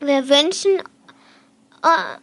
[0.00, 0.78] Wir wünschen.
[1.82, 2.18] äh,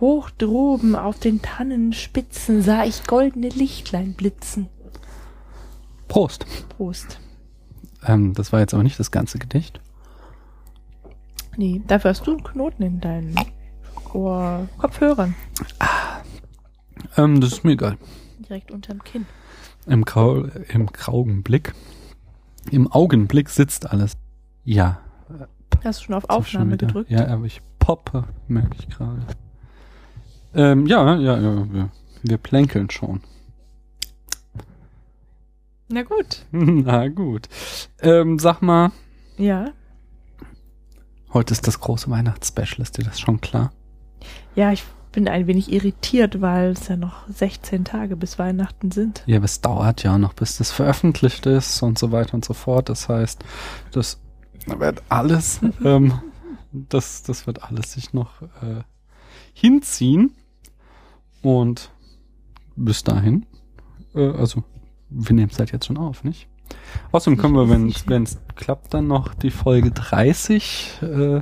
[0.00, 4.68] Hoch droben auf den Tannenspitzen sah ich goldene Lichtlein blitzen.
[6.08, 6.46] Prost.
[6.68, 7.18] Prost.
[8.04, 9.80] Ähm, das war jetzt aber nicht das ganze Gedicht.
[11.56, 13.34] Nee, dafür hast du einen Knoten in deinen
[14.12, 15.34] Ohr Kopfhörern.
[17.16, 17.96] Ähm, das ist mir egal.
[18.38, 19.26] Direkt unterm Kinn.
[19.86, 21.74] Im, Grau im Augenblick.
[22.70, 24.16] Im Augenblick sitzt alles.
[24.64, 25.00] Ja.
[25.84, 27.10] Hast du schon auf Aufnahme schon gedrückt?
[27.10, 29.20] Ja, aber ich poppe, merke ich gerade.
[30.54, 31.90] Ähm, ja, ja, ja, wir,
[32.22, 33.20] wir plänkeln schon.
[35.88, 36.44] Na gut.
[36.50, 37.48] Na gut.
[38.00, 38.90] Ähm, sag mal,
[39.36, 39.70] Ja.
[41.32, 43.70] heute ist das große Weihnachtsspecial, ist dir das schon klar?
[44.56, 44.82] Ja, ich
[45.16, 49.22] bin ein wenig irritiert, weil es ja noch 16 Tage bis Weihnachten sind.
[49.24, 52.52] Ja, aber es dauert ja noch, bis das veröffentlicht ist und so weiter und so
[52.52, 52.90] fort.
[52.90, 53.42] Das heißt,
[53.92, 54.20] das
[54.66, 56.20] wird alles, ähm,
[56.70, 58.82] das, das wird alles sich noch äh,
[59.54, 60.32] hinziehen.
[61.40, 61.90] Und
[62.76, 63.46] bis dahin,
[64.14, 64.64] äh, also
[65.08, 66.46] wir nehmen es halt jetzt schon auf, nicht?
[67.12, 71.40] Außerdem können wir, wenn wenn es klappt, dann noch die Folge 30 äh,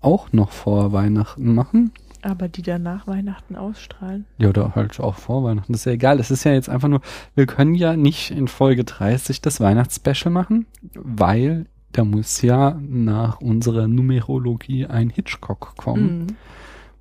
[0.00, 1.92] auch noch vor Weihnachten machen.
[2.26, 4.26] Aber die dann nach Weihnachten ausstrahlen.
[4.38, 5.72] Ja, oder halt auch vor Weihnachten.
[5.72, 6.18] Das ist ja egal.
[6.18, 7.00] Es ist ja jetzt einfach nur,
[7.36, 13.40] wir können ja nicht in Folge 30 das Weihnachtsspecial machen, weil da muss ja nach
[13.40, 16.18] unserer Numerologie ein Hitchcock kommen.
[16.18, 16.26] Mhm.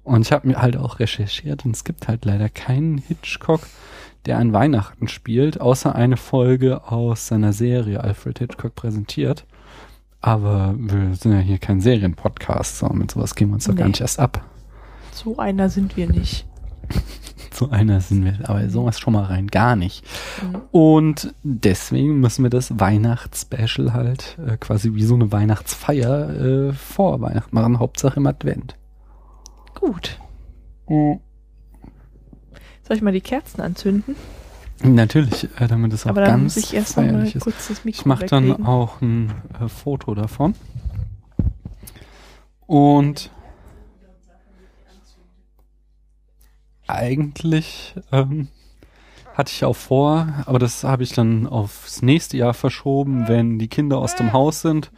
[0.03, 3.61] Und ich habe mir halt auch recherchiert und es gibt halt leider keinen Hitchcock,
[4.27, 9.45] der an Weihnachten spielt, außer eine Folge aus seiner Serie Alfred Hitchcock präsentiert.
[10.21, 13.85] Aber wir sind ja hier kein Serienpodcast, so mit sowas gehen wir uns doch gar
[13.85, 13.91] Nee.
[13.93, 14.43] nicht erst ab.
[15.15, 16.45] So einer sind wir nicht.
[17.51, 20.03] So einer sind wir, aber sowas schon mal rein gar nicht.
[20.43, 20.61] Mhm.
[20.71, 27.21] Und deswegen müssen wir das Weihnachtsspecial halt äh, quasi wie so eine Weihnachtsfeier äh, vor
[27.21, 28.75] Weihnachten machen, Hauptsache im Advent.
[29.73, 30.19] Gut.
[30.87, 31.19] Soll
[32.89, 34.17] ich mal die Kerzen anzünden?
[34.83, 37.43] Natürlich, äh, damit es auch Aber dann ganz muss ich erst mal feierlich ist.
[37.43, 40.55] kurz das Mikro Ich mache dann auch ein äh, Foto davon.
[42.67, 43.31] Und
[46.87, 48.47] eigentlich ähm,
[49.35, 53.67] hatte ich auch vor, aber das habe ich dann aufs nächste Jahr verschoben, wenn die
[53.67, 54.91] Kinder aus dem Haus sind,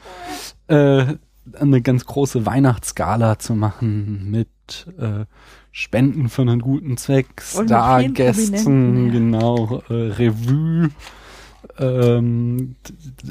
[0.68, 1.16] äh,
[1.60, 4.48] eine ganz große Weihnachtsgala zu machen mit
[5.00, 5.26] äh,
[5.72, 10.90] Spenden für einen guten Zweck, Stargästen, genau, äh, Revue,
[11.80, 12.76] ähm,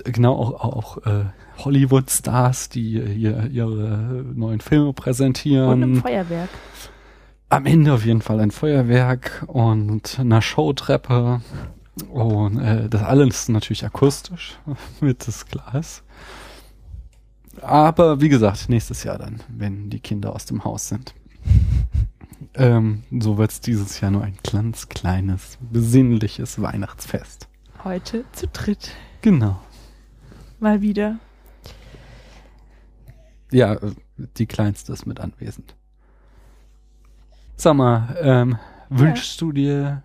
[0.05, 1.25] genau auch, auch äh,
[1.59, 5.83] Hollywood-Stars, die hier ihre neuen Filme präsentieren.
[5.83, 6.51] Und ein Feuerwerk.
[7.49, 11.41] Am Ende auf jeden Fall ein Feuerwerk und eine Showtreppe.
[12.11, 14.59] Und äh, das alles natürlich akustisch,
[15.01, 16.03] mit das Glas.
[17.63, 21.15] Aber wie gesagt, nächstes Jahr dann, wenn die Kinder aus dem Haus sind.
[22.59, 27.49] Ähm, so wird's dieses Jahr nur ein ganz kleines, besinnliches Weihnachtsfest.
[27.85, 28.93] Heute zu dritt.
[29.21, 29.61] Genau.
[30.59, 31.19] Mal wieder.
[33.51, 33.77] Ja,
[34.17, 35.77] die Kleinste ist mit anwesend.
[37.57, 38.59] Sag mal, ähm,
[38.91, 40.03] wünschst du dir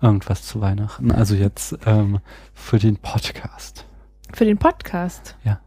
[0.00, 1.10] irgendwas zu Weihnachten?
[1.10, 2.20] Also jetzt ähm,
[2.54, 3.84] für den Podcast.
[4.32, 5.36] Für den Podcast.
[5.44, 5.60] Ja.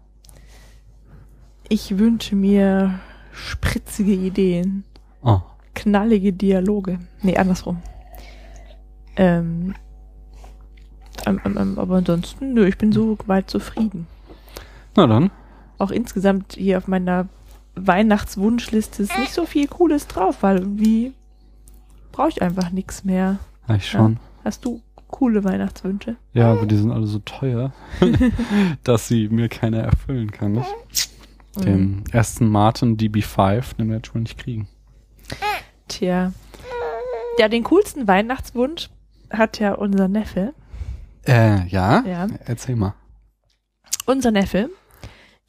[1.69, 2.99] Ich wünsche mir
[3.33, 4.83] spritzige Ideen,
[5.21, 5.41] Oh,
[5.73, 6.99] knallige Dialoge.
[7.21, 7.81] Nee, andersrum.
[9.15, 9.73] Ähm,
[11.25, 14.07] ähm, ähm, ähm, aber ansonsten, nö, ich bin so weit zufrieden.
[14.95, 15.31] na dann.
[15.77, 17.27] Auch insgesamt hier auf meiner
[17.75, 21.13] Weihnachtswunschliste ist nicht so viel Cooles drauf, weil irgendwie
[22.11, 23.39] brauche ich einfach nichts mehr.
[23.67, 24.19] Ja, ich schon.
[24.43, 26.17] Hast du coole Weihnachtswünsche?
[26.33, 27.73] Ja, aber die sind alle so teuer,
[28.83, 30.53] dass sie mir keiner erfüllen kann.
[30.53, 31.09] Nicht?
[31.55, 34.67] Den ersten Martin DB5, den werde ich wohl nicht kriegen.
[35.87, 36.33] Tja.
[37.37, 38.89] Ja, den coolsten Weihnachtswunsch
[39.29, 40.53] hat ja unser Neffe.
[41.27, 42.03] Äh, ja?
[42.05, 42.27] Ja.
[42.45, 42.95] Erzähl mal.
[44.05, 44.69] Unser Neffe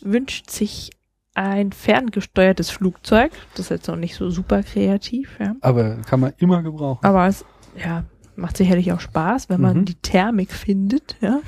[0.00, 0.90] wünscht sich
[1.34, 3.32] ein ferngesteuertes Flugzeug.
[3.52, 5.54] Das ist jetzt noch nicht so super kreativ, ja.
[5.60, 7.04] Aber kann man immer gebrauchen.
[7.04, 7.44] Aber es,
[7.76, 8.04] ja,
[8.36, 9.84] Macht sicherlich auch Spaß, wenn man Mhm.
[9.84, 11.38] die Thermik findet, ja.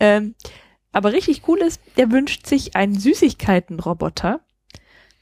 [0.00, 0.34] ähm,
[0.92, 4.40] aber richtig cool ist, der wünscht sich einen Süßigkeitenroboter.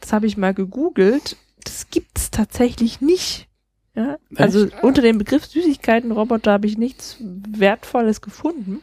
[0.01, 1.37] Das habe ich mal gegoogelt.
[1.65, 3.49] Das gibt's tatsächlich nicht.
[3.97, 4.19] Ja?
[4.37, 8.83] Also unter dem Begriff Süßigkeitenroboter habe ich nichts Wertvolles gefunden.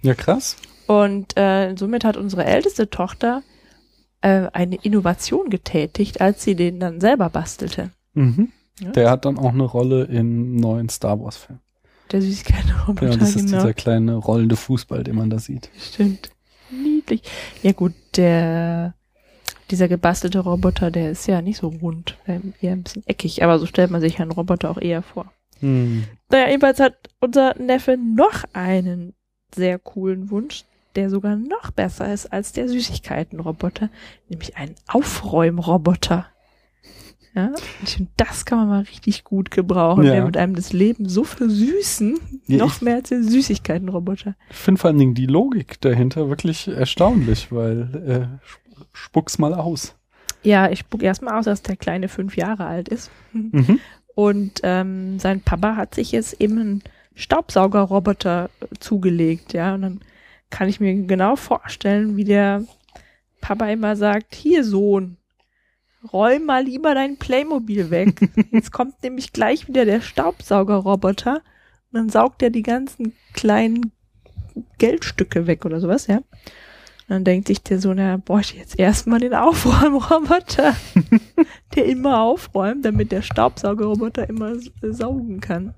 [0.00, 0.56] Ja, krass.
[0.86, 3.42] Und äh, somit hat unsere älteste Tochter
[4.22, 7.90] äh, eine Innovation getätigt, als sie den dann selber bastelte.
[8.14, 8.50] Mhm.
[8.80, 8.90] Ja.
[8.90, 11.58] Der hat dann auch eine Rolle im neuen Star Wars Film.
[12.10, 13.58] Der Süßigkeitenroboter, Genau, das ist genau.
[13.58, 15.70] dieser kleine rollende Fußball, den man da sieht.
[15.78, 16.30] Stimmt.
[16.70, 17.22] Niedlich.
[17.62, 18.94] Ja gut, der
[19.70, 23.42] dieser gebastelte Roboter, der ist ja nicht so rund, der ist eher ein bisschen eckig,
[23.42, 25.32] aber so stellt man sich einen Roboter auch eher vor.
[25.60, 26.04] Hm.
[26.30, 29.14] Naja, jedenfalls hat unser Neffe noch einen
[29.54, 30.64] sehr coolen Wunsch,
[30.96, 33.88] der sogar noch besser ist als der Süßigkeitenroboter,
[34.28, 36.26] nämlich einen Aufräumroboter.
[37.34, 37.50] Ja,
[37.82, 40.12] ich finde, das kann man mal richtig gut gebrauchen, Ja.
[40.12, 44.34] der mit einem das Leben so versüßen, Ja, noch mehr als der Süßigkeitenroboter.
[44.50, 49.54] Ich finde vor allen Dingen die Logik dahinter wirklich erstaunlich, weil äh, sp- spuck's mal
[49.54, 49.94] aus.
[50.42, 53.10] Ja, ich spuck erstmal aus, dass der Kleine fünf Jahre alt ist.
[53.32, 53.80] Mhm.
[54.14, 56.82] Und ähm, sein Papa hat sich jetzt eben einen
[57.14, 59.74] Staubsaugerroboter äh, zugelegt, ja.
[59.74, 60.00] Und dann
[60.52, 62.64] kann ich mir genau vorstellen, wie der
[63.40, 65.16] Papa immer sagt, hier Sohn,
[66.12, 68.20] räum mal lieber dein Playmobil weg.
[68.52, 73.92] Jetzt kommt nämlich gleich wieder der Staubsaugerroboter und dann saugt er die ganzen kleinen
[74.78, 76.18] Geldstücke weg oder sowas, ja.
[76.18, 80.76] Und dann denkt sich der Sohn, er bräuchte jetzt erstmal den Aufräumroboter,
[81.74, 85.74] der immer aufräumt, damit der Staubsaugerroboter immer saugen kann.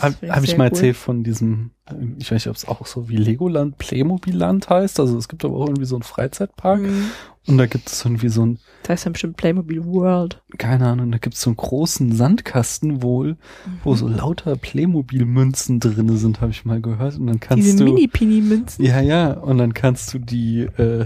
[0.00, 0.70] Habe hab ich sehr mal cool.
[0.70, 1.70] erzählt von diesem,
[2.18, 4.98] ich weiß nicht, ob es auch so wie Legoland, Playmobil-Land heißt.
[5.00, 7.10] Also es gibt aber auch irgendwie so einen Freizeitpark Mhm.
[7.46, 10.40] und da gibt es irgendwie so ein, Das heißt dann bestimmt Playmobil World.
[10.56, 13.36] keine Ahnung, da gibt es so einen großen Sandkasten wohl,
[13.82, 17.18] wo so lauter Playmobil-Münzen drinne sind, habe ich mal gehört.
[17.18, 17.84] Und dann kannst Diese du.
[17.84, 18.82] Mini-Pini-Münzen.
[18.84, 21.04] Ja, ja, und dann kannst du die äh,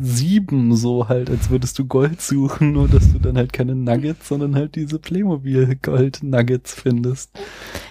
[0.00, 4.28] sieben so halt, als würdest du Gold suchen, nur dass du dann halt keine Nuggets,
[4.28, 7.30] sondern halt diese Playmobil-Gold-Nuggets findest.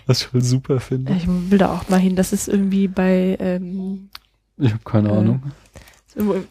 [0.05, 1.13] Was ich voll super finde.
[1.13, 2.15] Ich will da auch mal hin.
[2.15, 4.09] Das ist irgendwie bei ähm,
[4.57, 5.43] Ich habe keine Äh, Ahnung.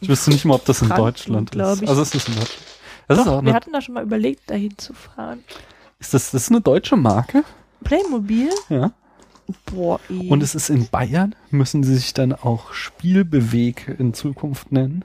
[0.01, 1.83] Ich wüsste nicht mal, ob das in Franken, Deutschland ist.
[1.83, 1.89] ich.
[1.89, 2.63] Also es ist in Deutschland.
[3.09, 5.41] Das Doch, wir hatten da schon mal überlegt, dahin zu fahren.
[5.99, 7.45] ist das, das ist eine deutsche Marke?
[7.85, 8.51] Playmobil?
[8.69, 8.93] Ja.
[9.67, 10.29] Boah, eh.
[10.29, 11.35] Und es ist in Bayern.
[11.51, 15.05] Müssen sie sich dann auch Spielbeweg in Zukunft nennen?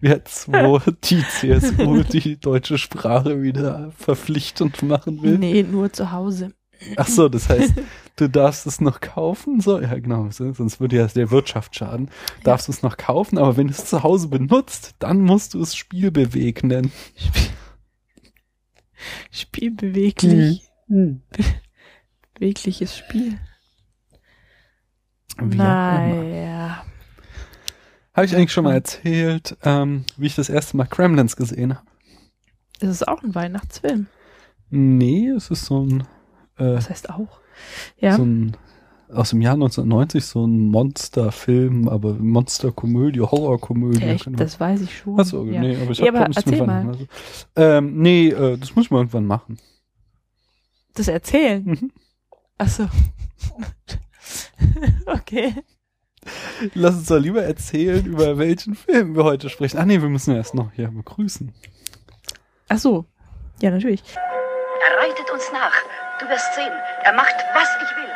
[0.00, 5.38] Jetzt, wo die CSU die deutsche Sprache wieder verpflichtend machen will.
[5.38, 6.52] Nee, nur zu Hause.
[6.96, 7.72] Ach so, das heißt,
[8.16, 9.60] du darfst es noch kaufen?
[9.60, 12.10] So, ja genau, so- sonst würde ja der Wirtschaft schaden.
[12.42, 15.60] Darfst du es noch kaufen, aber wenn du es zu Hause benutzt, dann musst du
[15.62, 16.92] es Spielbeweg nennen.
[17.16, 17.50] Spiel
[19.30, 20.62] Spielbeweglich.
[20.88, 21.22] Mhm.
[22.34, 23.38] Bewegliches Spiel.
[25.38, 25.98] Wie auch immer.
[25.98, 26.84] naja.
[28.14, 31.86] Habe ich eigentlich schon mal erzählt, ähm, wie ich das erste Mal Kremlins gesehen habe?
[32.78, 34.06] Das ist auch ein Weihnachtsfilm.
[34.70, 36.06] Nee, es ist so ein,
[36.56, 37.40] äh, Das heißt auch.
[37.98, 38.16] Ja.
[38.16, 38.56] so ein
[39.12, 44.02] aus dem Jahr 1990 so ein Monsterfilm, aber Monsterkomödie, Horrorkomödie.
[44.02, 44.38] Echt, Genau.
[44.38, 45.20] das weiß ich schon.
[45.20, 45.60] Achso, ja.
[45.60, 46.88] nee, aber ich Ja, habe nicht mal.
[46.88, 47.06] Also,
[47.54, 49.58] ähm, nee, äh, das muss ich mal irgendwann machen.
[50.94, 51.62] Das Erzählen.
[51.64, 51.92] Mhm.
[52.58, 52.86] Achso.
[55.06, 55.54] okay.
[56.74, 59.78] Lass uns doch lieber erzählen, über welchen Film wir heute sprechen.
[59.78, 61.52] Ah nee, wir müssen erst noch hier begrüßen.
[62.68, 63.04] Achso.
[63.60, 64.02] Ja, natürlich.
[64.16, 65.72] Er reitet uns nach.
[66.24, 66.72] Du wirst sehen.
[67.02, 68.10] Er macht, was ich will.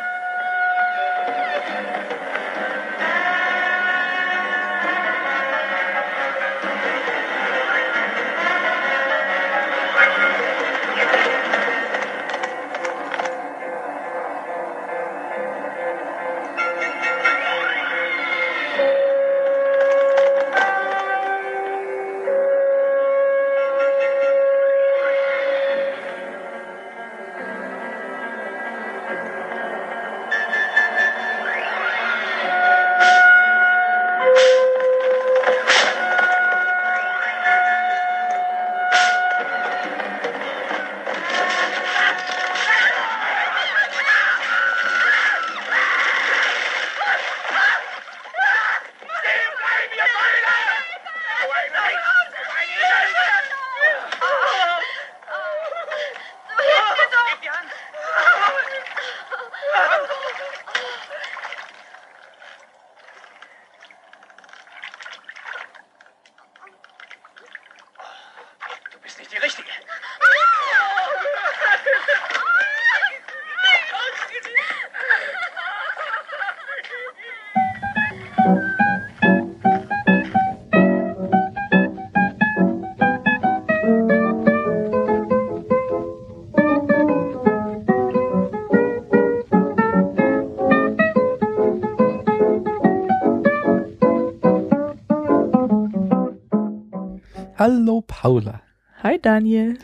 [97.59, 98.61] Hallo Paula.
[99.03, 99.77] Hi Daniel.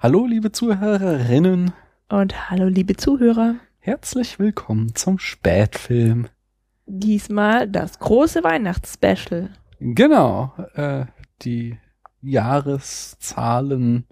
[0.00, 1.72] Hallo liebe Zuhörerinnen.
[2.08, 3.54] Und hallo liebe Zuhörer.
[3.78, 6.26] Herzlich willkommen zum Spätfilm.
[6.86, 9.50] Diesmal das große Weihnachtsspecial.
[9.78, 11.04] Genau, äh,
[11.42, 11.78] die
[12.22, 14.08] Jahreszahlen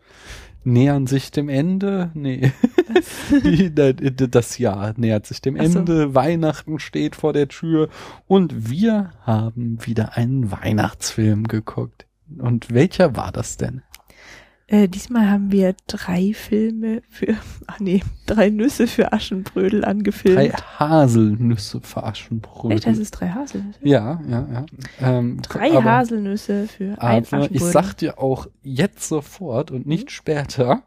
[0.63, 2.13] nähern sich dem Ende.
[2.15, 2.53] Nee,
[3.43, 5.81] die, das Jahr nähert sich dem so.
[5.81, 6.15] Ende.
[6.15, 7.89] Weihnachten steht vor der Tür
[8.29, 12.07] und wir haben wieder einen Weihnachtsfilm geguckt.
[12.39, 13.83] Und welcher war das denn?
[14.73, 17.35] Äh, diesmal haben wir drei Filme für,
[17.67, 20.37] ach nee, drei Nüsse für Aschenbrödel angefilmt.
[20.39, 22.77] Drei Haselnüsse für Aschenbrödel.
[22.79, 23.81] Echt, das ist drei Haselnüsse?
[23.83, 24.67] Ja, ja, ja.
[25.01, 27.57] Ähm, Drei aber, Haselnüsse für ein Aschenbrödel.
[27.57, 29.89] ich sag dir auch jetzt sofort und Mhm.
[29.93, 30.85] nicht später,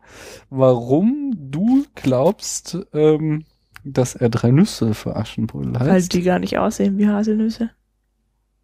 [0.50, 3.44] warum du glaubst, ähm,
[3.84, 6.14] dass er drei Nüsse für Aschenbrödel Weil heißt.
[6.14, 7.70] die gar nicht aussehen wie Haselnüsse.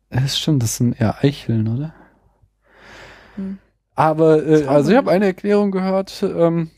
[0.10, 1.94] Es stimmt, das sind eher Eicheln, oder?
[3.40, 3.58] Hm.
[3.96, 6.70] Aber, äh, also ich habe eine Erklärung gehört, ähm,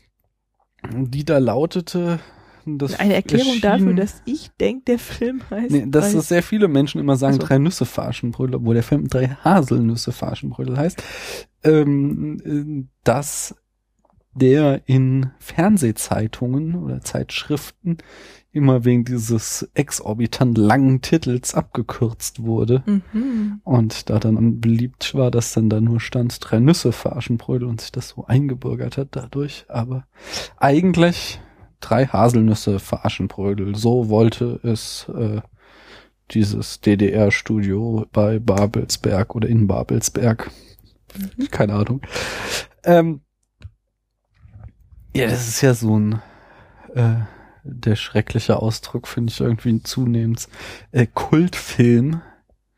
[0.92, 2.18] die da lautete,
[2.64, 5.70] das Eine Erklärung erschien- dafür, dass ich denke, der Film heißt.
[5.70, 7.46] Nee, dass das sehr viele Menschen immer sagen, Ach so.
[7.48, 11.02] drei Nüsse für Aschenbrödel, obwohl der Film drei Haselnüsse für Aschenbrödel heißt,
[11.64, 13.56] ähm, äh, dass
[14.34, 17.98] der in Fernsehzeitungen oder Zeitschriften
[18.52, 22.82] immer wegen dieses exorbitant langen Titels abgekürzt wurde.
[22.86, 23.60] Mhm.
[23.64, 27.80] Und da dann beliebt war, dass dann da nur stand drei Nüsse für Aschenbrödel und
[27.80, 29.64] sich das so eingebürgert hat dadurch.
[29.68, 30.06] Aber
[30.58, 31.40] eigentlich
[31.80, 33.74] drei Haselnüsse für Aschenbrödel.
[33.74, 35.40] So wollte es äh,
[36.30, 40.50] dieses DDR-Studio bei Babelsberg oder in Babelsberg.
[41.50, 42.02] Keine Ahnung.
[42.84, 43.20] Ähm,
[45.14, 46.22] ja, das ist ja so ein
[46.94, 47.16] äh,
[47.64, 50.48] der schreckliche Ausdruck, finde ich irgendwie zunehmend.
[50.90, 52.20] Äh, Kultfilm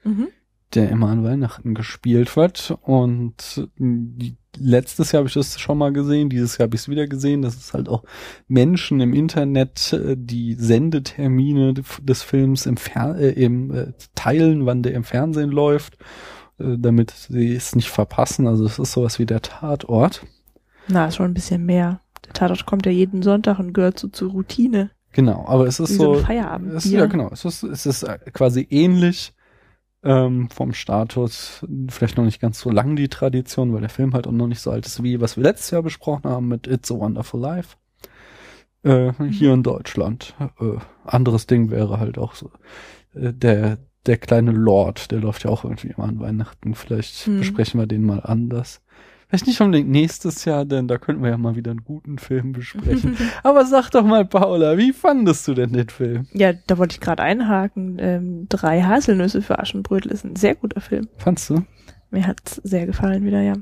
[0.04, 0.28] Mhm.
[0.74, 2.76] der immer an Weihnachten gespielt wird.
[2.82, 6.88] Und die, letztes Jahr habe ich das schon mal gesehen, dieses Jahr habe ich es
[6.88, 7.42] wieder gesehen.
[7.42, 8.04] Das ist halt auch
[8.48, 14.82] Menschen im Internet, äh, die Sendetermine des Films im, Fer äh, im äh, teilen, wann
[14.82, 15.96] der im Fernsehen läuft,
[16.58, 18.46] äh, damit sie es nicht verpassen.
[18.46, 20.26] Also es ist sowas wie der Tatort.
[20.88, 22.00] Na, schon ein bisschen mehr.
[22.26, 24.90] Der Tatort kommt ja jeden Sonntag und gehört so zur Routine.
[25.12, 26.18] Genau, aber es ist Wie so so.
[26.20, 26.76] ein Feierabendbier.
[26.78, 27.30] es, ja, genau.
[27.32, 29.32] Es ist, es ist äh, quasi ähnlich
[30.02, 34.26] ähm, vom Status, vielleicht noch nicht ganz so lang die Tradition, weil der Film halt
[34.26, 36.90] auch noch nicht so alt ist wie was wir letztes Jahr besprochen haben mit It's
[36.90, 37.76] a Wonderful Life.
[38.82, 40.34] Äh, Hier in Deutschland.
[40.60, 42.50] Äh, anderes Ding wäre halt auch so.
[43.14, 46.74] Äh, der, der kleine Lord, der läuft ja auch irgendwie immer an Weihnachten.
[46.74, 47.38] Vielleicht Mhm.
[47.38, 48.82] besprechen wir den mal anders.
[49.28, 52.52] Vielleicht nicht unbedingt nächstes Jahr, denn da könnten wir ja mal wieder einen guten Film
[52.52, 53.16] besprechen.
[53.42, 56.26] Aber sag doch mal, Paula, wie fandest du denn den Film?
[56.32, 57.96] Ja, da wollte ich gerade einhaken.
[57.98, 61.08] Ähm, drei Haselnüsse für Aschenbrödel ist ein sehr guter Film.
[61.16, 61.64] Fandst du?
[62.10, 63.54] Mir hat's sehr gefallen wieder, ja.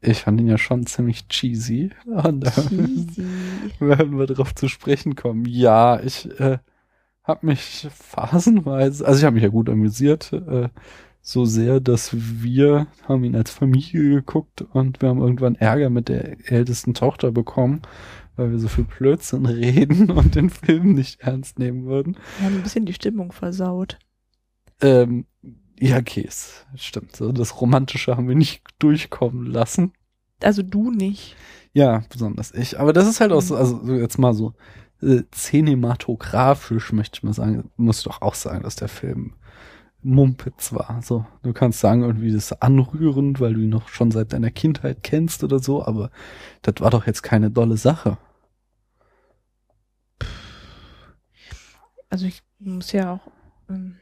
[0.00, 1.90] Ich fand ihn ja schon ziemlich cheesy.
[2.06, 3.24] Und da Cheesy.
[3.78, 5.44] werden wir drauf zu sprechen kommen.
[5.46, 6.58] Ja, ich äh,
[7.22, 10.68] habe mich phasenweise, also ich habe mich ja gut amüsiert, äh,
[11.26, 16.10] so sehr, dass wir haben ihn als Familie geguckt und wir haben irgendwann Ärger mit
[16.10, 17.80] der ältesten Tochter bekommen,
[18.36, 22.18] weil wir so viel Blödsinn reden und den Film nicht ernst nehmen würden.
[22.38, 23.98] Wir haben ein bisschen die Stimmung versaut.
[24.82, 25.24] Ähm,
[25.80, 27.16] ja, okay, es stimmt.
[27.16, 29.94] So, das Romantische haben wir nicht durchkommen lassen.
[30.42, 31.36] Also du nicht.
[31.72, 32.78] Ja, besonders ich.
[32.78, 34.52] Aber das ist halt auch so, also so jetzt mal so
[35.00, 39.36] äh, cinematografisch möchte ich mal sagen, muss ich doch auch sagen, dass der Film
[40.04, 41.00] Mumpitz war.
[41.02, 45.02] So, du kannst sagen, irgendwie das anrührend, weil du ihn noch schon seit deiner Kindheit
[45.02, 46.10] kennst oder so, aber
[46.62, 48.18] das war doch jetzt keine dolle Sache.
[52.10, 53.32] Also ich muss ja auch
[53.68, 53.96] ähm,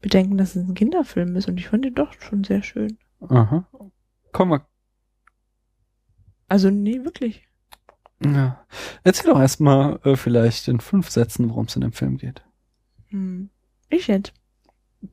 [0.00, 2.98] bedenken, dass es ein Kinderfilm ist und ich fand ihn doch schon sehr schön.
[3.20, 3.66] Aha.
[4.32, 4.66] Komm mal.
[6.48, 7.46] Also nee, wirklich.
[8.24, 8.64] Ja.
[9.04, 12.42] Erzähl doch erstmal äh, vielleicht in fünf Sätzen, worum es in dem Film geht.
[13.08, 13.50] Hm.
[13.92, 14.32] Ich jetzt.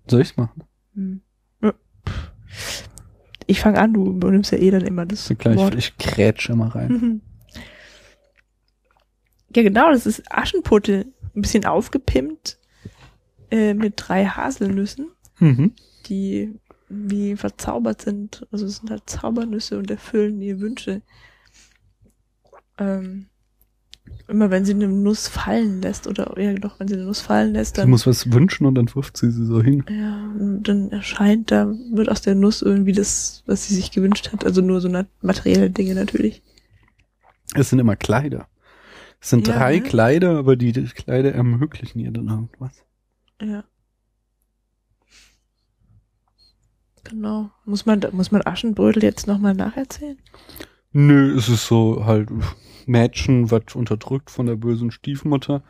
[0.08, 0.64] Soll ich's machen?
[0.94, 1.22] Hm.
[3.46, 5.74] Ich fange an, du übernimmst ja eh dann immer das gleich, Wort.
[5.76, 6.92] ich grätsche mal rein.
[6.92, 7.22] Mhm.
[9.56, 11.12] Ja, genau, das ist Aschenputtel.
[11.36, 12.60] Ein bisschen aufgepimpt
[13.50, 15.08] äh, mit drei Haselnüssen,
[15.40, 15.74] Mhm.
[16.06, 16.54] die
[16.88, 18.46] wie verzaubert sind.
[18.52, 21.02] Also es sind halt Zaubernüsse und erfüllen die Wünsche.
[22.78, 23.26] Ähm,
[24.28, 27.54] immer wenn sie eine Nuss fallen lässt, oder ja doch, wenn sie eine Nuss fallen
[27.54, 29.84] lässt, Sie dann, muss was wünschen und dann wirft sie sie so hin.
[29.90, 34.32] ja, und dann erscheint, da wird aus der Nuss irgendwie das, was sie sich gewünscht
[34.32, 34.46] hat.
[34.46, 34.90] Also nur so
[35.22, 36.44] materielle Dinge natürlich.
[37.56, 38.48] Es sind immer Kleider.
[39.22, 39.82] Es sind Ja, drei ne?
[39.82, 42.84] Kleider, aber die Kleider ermöglichen ihr dann irgendwas.
[43.42, 43.64] Ja.
[47.04, 47.50] Genau.
[47.66, 50.18] Muss man, muss man Aschenbrödel jetzt nochmal nacherzählen?
[50.92, 52.30] Nö, es ist so halt
[52.90, 55.64] Mädchen wird unterdrückt von der bösen Stiefmutter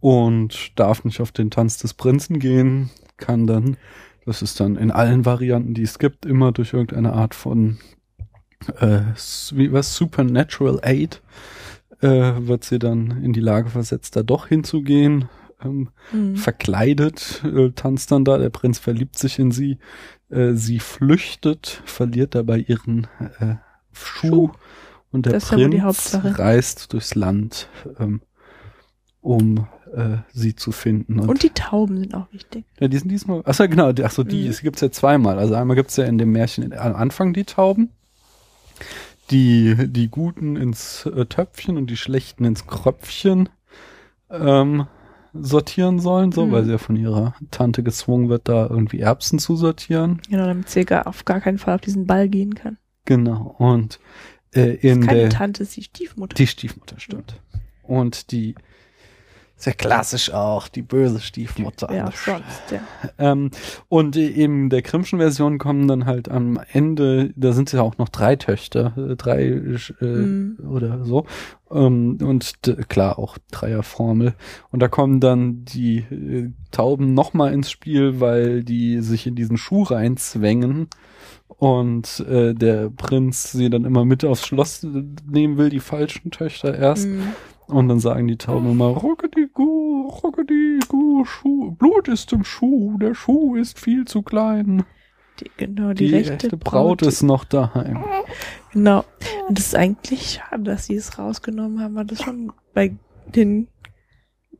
[0.00, 3.76] und darf nicht auf den Tanz des Prinzen gehen, kann dann,
[4.24, 7.78] das ist dann in allen Varianten, die es gibt, immer durch irgendeine Art von
[8.80, 9.00] äh,
[9.52, 11.22] wie was Supernatural Aid
[12.00, 15.28] äh, wird sie dann in die Lage versetzt, da doch hinzugehen.
[15.64, 16.36] Ähm, Mhm.
[16.36, 19.78] verkleidet, äh, tanzt dann da, der Prinz verliebt sich in sie,
[20.28, 23.06] äh, sie flüchtet, verliert dabei ihren
[23.40, 23.54] äh,
[23.92, 24.50] Schuh, Schuh.
[25.16, 26.38] Und der Das ja Prinz Hauptsache.
[26.38, 27.68] reist durchs Land,
[27.98, 28.20] ähm,
[29.20, 31.18] um äh, sie zu finden.
[31.20, 32.64] Und die Tauben sind auch wichtig.
[32.78, 34.50] ja, die sind diesmal, achso genau, die, achso, die, Mhm.
[34.50, 35.38] es gibt's ja zweimal.
[35.38, 37.90] Also einmal gibt's ja in dem Märchen am Anfang die Tauben,
[39.30, 43.48] die die Guten ins äh, Töpfchen und die Schlechten ins Kröpfchen
[44.30, 44.86] ähm,
[45.32, 46.52] sortieren sollen, so, Mhm.
[46.52, 50.20] weil sie ja von ihrer Tante gezwungen wird, da irgendwie Erbsen zu sortieren.
[50.30, 52.78] Genau, damit sie auf gar keinen Fall auf diesen Ball gehen kann.
[53.04, 53.54] Genau.
[53.58, 53.98] Und
[54.56, 56.34] äh, in keine der Tante, ist die Stiefmutter.
[56.34, 57.40] die Stiefmutter stimmt.
[57.82, 58.54] Und die
[59.58, 61.88] sehr klassisch auch, die böse Stiefmutter.
[61.88, 62.80] Auch sonst, ja.
[63.18, 63.50] Ähm,
[63.88, 68.10] und in der Grimmschen Version kommen dann halt am Ende, da sind ja auch noch
[68.10, 70.58] drei Töchter, äh, drei äh, Mhm.
[70.68, 71.24] oder so.
[71.70, 72.52] Ähm, und
[72.88, 74.34] klar, auch Dreierformel.
[74.70, 79.56] Und da kommen dann die äh, Tauben nochmal ins Spiel, weil die sich in diesen
[79.56, 80.88] Schuh reinzwängen.
[81.48, 84.82] Und äh, der Prinz sie dann immer mit aufs Schloss
[85.26, 87.06] nehmen will, die falschen Töchter erst.
[87.08, 87.28] Mhm.
[87.68, 93.56] Und dann sagen die Tauben immer, Rockety-Gu, Rockety-Gu, Schuh, Blut ist im Schuh, der Schuh
[93.56, 94.84] ist viel zu klein.
[95.40, 98.04] Die, genau, die, Die, rechte, echte Braut ist noch daheim.
[98.72, 99.04] Genau.
[99.48, 102.96] Und das ist eigentlich schade, dass sie es rausgenommen haben, weil das schon bei
[103.34, 103.68] den,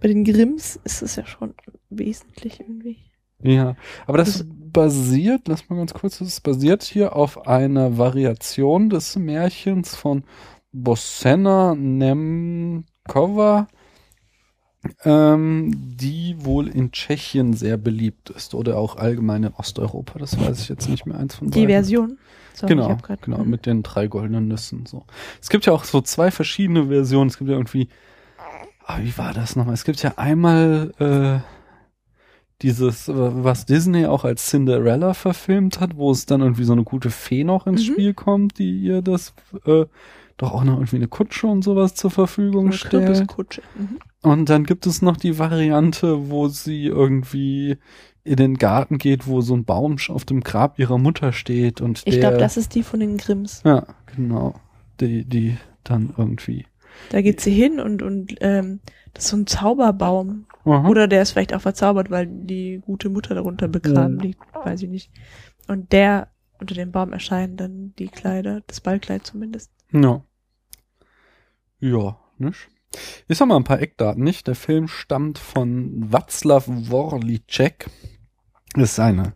[0.00, 1.54] bei den Grimms ist es ja schon
[1.90, 2.98] wesentlich irgendwie.
[3.42, 8.90] Ja, aber das Das- basiert, lass mal ganz kurz, das basiert hier auf einer Variation
[8.90, 10.24] des Märchens von
[10.72, 11.74] Bosena
[13.06, 13.66] Nemkova,
[15.04, 20.18] ähm, die wohl in Tschechien sehr beliebt ist oder auch allgemein in Osteuropa.
[20.18, 21.68] Das weiß ich jetzt nicht mehr eins von Die beiden.
[21.70, 22.18] Version.
[22.54, 23.50] Sorry, ich genau, genau, Mhm.
[23.50, 24.86] mit den drei goldenen Nüssen.
[24.86, 25.04] So.
[25.42, 27.28] Es gibt ja auch so zwei verschiedene Versionen.
[27.28, 27.88] Es gibt ja irgendwie,
[28.86, 29.74] ah, wie war das nochmal?
[29.74, 31.40] Es gibt ja einmal äh,
[32.62, 36.84] dieses, äh, was Disney auch als Cinderella verfilmt hat, wo es dann irgendwie so eine
[36.84, 37.92] gute Fee noch ins Mhm.
[37.92, 39.34] Spiel kommt, die ihr das
[39.66, 39.84] äh,
[40.36, 43.06] doch auch noch irgendwie eine Kutsche und sowas zur Verfügung eine stellt.
[43.06, 43.62] Kürbiskutsche.
[43.78, 43.98] Mhm.
[44.22, 47.78] Und dann gibt es noch die Variante, wo sie irgendwie
[48.24, 52.02] in den Garten geht, wo so ein Baum auf dem Grab ihrer Mutter steht und
[52.04, 53.62] Ich glaube, das ist die von den Grimms.
[53.64, 54.54] ja, genau,
[55.00, 56.66] die, die dann irgendwie,
[57.10, 58.80] Da geht sie hin und, und ähm,
[59.14, 60.46] das ist so ein Zauberbaum.
[60.64, 60.88] Aha.
[60.88, 64.40] Oder der ist vielleicht auch verzaubert, weil die gute Mutter darunter begraben liegt.
[64.52, 65.10] Weiß ich nicht.
[65.68, 69.70] Und der, unter dem Baum erscheinen dann die Kleider, das Ballkleid zumindest.
[69.92, 70.22] Ja,
[71.80, 72.68] ja, nicht?
[73.28, 74.46] Ich sag mal ein paar Eckdaten, nicht?
[74.46, 77.90] Der Film stammt von Václav Worlicek.
[78.74, 79.34] Das ist eine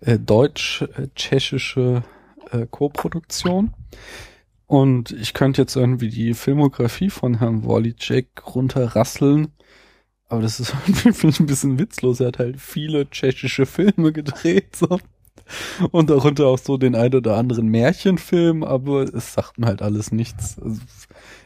[0.00, 2.02] äh, deutsch-tschechische
[2.50, 3.74] äh, Co-Produktion.
[4.66, 9.48] Und ich könnte jetzt irgendwie die Filmografie von Herrn Worlicek runterrasseln.
[10.28, 12.20] Aber das ist irgendwie, finde ich, ein bisschen witzlos.
[12.20, 15.00] Er hat halt viele tschechische Filme gedreht, so.
[15.90, 20.12] Und darunter auch so den ein oder anderen Märchenfilm, aber es sagt mir halt alles
[20.12, 20.58] nichts.
[20.62, 20.80] Also,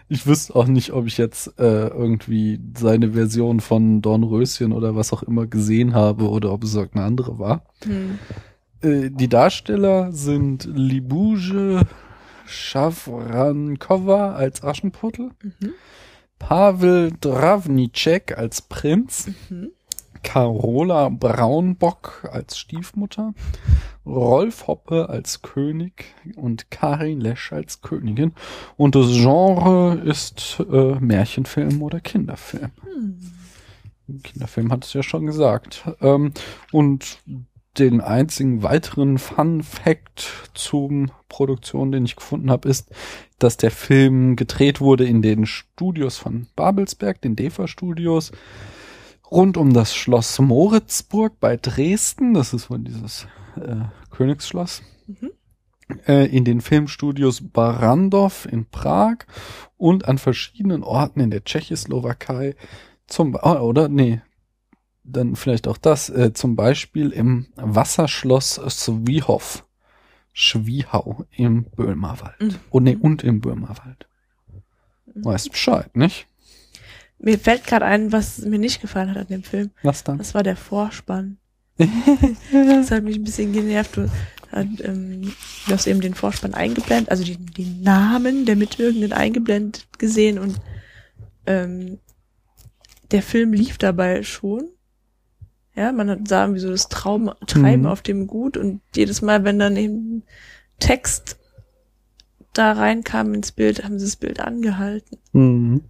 [0.08, 5.12] ich wüsste auch nicht, ob ich jetzt äh, irgendwie seine Version von Dornröschen oder was
[5.12, 7.64] auch immer gesehen habe oder ob es irgendeine andere war.
[7.84, 8.18] Hm.
[8.82, 11.82] Äh, die Darsteller sind Libuje
[12.46, 15.70] Schawrankova als Aschenputtel, Mhm.
[16.38, 19.70] Pavel Dravnicek als Prinz, Mhm.
[20.24, 23.34] Carola Braunbock als Stiefmutter,
[24.04, 28.32] Rolf Hoppe als König und Karin Lesch als Königin.
[28.76, 32.72] Und das Genre ist äh, Märchenfilm oder Kinderfilm.
[32.82, 33.20] Hm.
[34.22, 35.84] Kinderfilm hat es ja schon gesagt.
[36.00, 36.32] Ähm,
[36.72, 37.18] und
[37.78, 42.90] den einzigen weiteren Fun Fact zum Produktion, den ich gefunden habe, ist,
[43.38, 48.32] dass der Film gedreht wurde in den Studios von Babelsberg, den DEFA Studios,
[49.30, 52.34] rund um das Schloss Moritzburg bei Dresden.
[52.34, 54.82] Das ist wohl dieses äh, Königsschloss.
[55.06, 55.30] Mhm.
[56.06, 59.18] Äh, in den Filmstudios Barandov in Prag
[59.76, 62.56] und an verschiedenen Orten in der Tschechoslowakei.
[63.06, 63.88] Zum, ah, oder?
[63.88, 64.22] Nee.
[65.02, 66.08] Dann vielleicht auch das.
[66.08, 69.66] Äh, zum Beispiel im Wasserschloss Swihov.
[70.32, 72.40] Schwiehau im Böhmerwald.
[72.40, 72.54] Mhm.
[72.70, 74.08] Oh, nee, und im Böhmerwald.
[75.14, 76.26] Weißt Bescheid, nicht?
[77.18, 79.70] Mir fällt gerade ein, was mir nicht gefallen hat an dem Film.
[79.82, 80.18] Was dann?
[80.18, 81.38] Das war der Vorspann.
[82.52, 83.96] Das hat mich ein bisschen genervt.
[83.96, 84.08] Du
[84.52, 85.32] hat, ähm,
[85.66, 90.60] du hast eben den Vorspann eingeblendet, also die, die Namen der Mitwirkenden eingeblendet gesehen und
[91.46, 91.98] ähm,
[93.10, 94.68] der Film lief dabei schon.
[95.74, 97.88] Ja, man hat sah irgendwie so das Traum, Treiben Mhm.
[97.88, 100.22] auf dem Gut und jedes Mal, wenn dann eben
[100.78, 101.36] Text
[102.52, 105.18] da reinkam ins Bild, haben sie das Bild angehalten.
[105.32, 105.82] Mhm.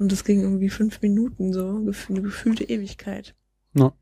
[0.00, 1.68] Und das ging irgendwie fünf Minuten so,
[2.08, 3.34] eine gefühlte Ewigkeit.
[3.74, 3.92] Ja.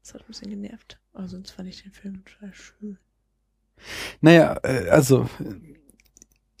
[0.00, 0.98] Das hat ein bisschen genervt.
[1.12, 2.96] Aber sonst fand ich den Film total schön.
[4.22, 5.28] Naja, äh, also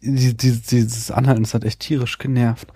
[0.02, 2.70] die, die, dieses Anhalten, das hat echt tierisch genervt.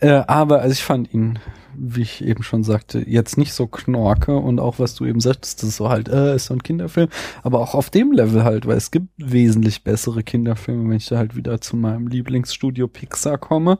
[0.00, 1.38] Äh, aber also ich fand ihn,
[1.74, 5.62] wie ich eben schon sagte, jetzt nicht so knorke und auch was du eben sagtest,
[5.62, 7.08] das ist so halt, äh, ist so ein Kinderfilm,
[7.42, 11.16] aber auch auf dem Level halt, weil es gibt wesentlich bessere Kinderfilme, wenn ich da
[11.16, 13.78] halt wieder zu meinem Lieblingsstudio Pixar komme,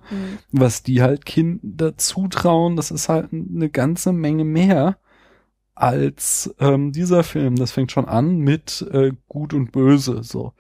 [0.51, 4.97] was die halt Kinder zutrauen, das ist halt eine ganze Menge mehr
[5.75, 7.57] als ähm, dieser Film.
[7.57, 10.23] Das fängt schon an mit äh, Gut und Böse.
[10.23, 10.53] So,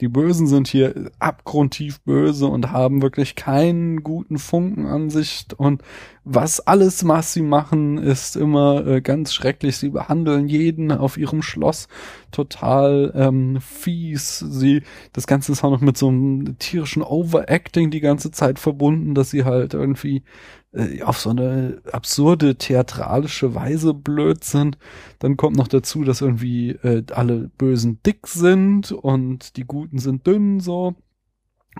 [0.00, 5.46] die Bösen sind hier abgrundtief böse und haben wirklich keinen guten Funken an sich.
[5.56, 5.82] Und
[6.22, 9.78] was alles, was sie machen, ist immer äh, ganz schrecklich.
[9.78, 11.88] Sie behandeln jeden auf ihrem Schloss
[12.30, 14.38] total ähm, fies.
[14.38, 14.82] Sie,
[15.14, 19.30] das Ganze ist auch noch mit so einem tierischen Overacting die ganze Zeit verbunden, dass
[19.30, 20.24] sie halt irgendwie
[20.76, 24.78] äh, auf so eine absurde theatralische Weise blöd sind.
[25.18, 30.26] Dann kommt noch dazu, dass irgendwie äh, alle Bösen dick sind und die Guten sind
[30.26, 30.94] dünn so.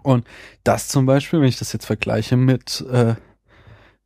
[0.02, 0.26] Und
[0.64, 3.14] das zum Beispiel, wenn ich das jetzt vergleiche mit äh,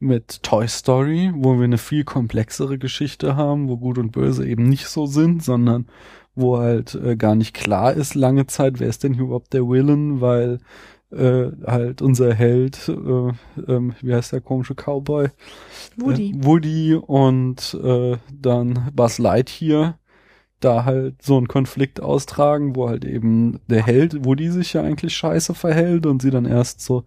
[0.01, 4.65] mit Toy Story, wo wir eine viel komplexere Geschichte haben, wo Gut und Böse eben
[4.65, 5.87] nicht so sind, sondern
[6.35, 9.69] wo halt äh, gar nicht klar ist lange Zeit, wer ist denn hier überhaupt der
[9.69, 10.59] Villain, weil
[11.11, 15.29] äh, halt unser Held, äh, ähm, wie heißt der komische Cowboy?
[15.97, 16.31] Woody.
[16.31, 19.99] Äh, Woody und äh, dann Buzz Lightyear
[20.61, 25.17] da halt so einen Konflikt austragen, wo halt eben der Held, Woody sich ja eigentlich
[25.17, 27.05] scheiße verhält und sie dann erst so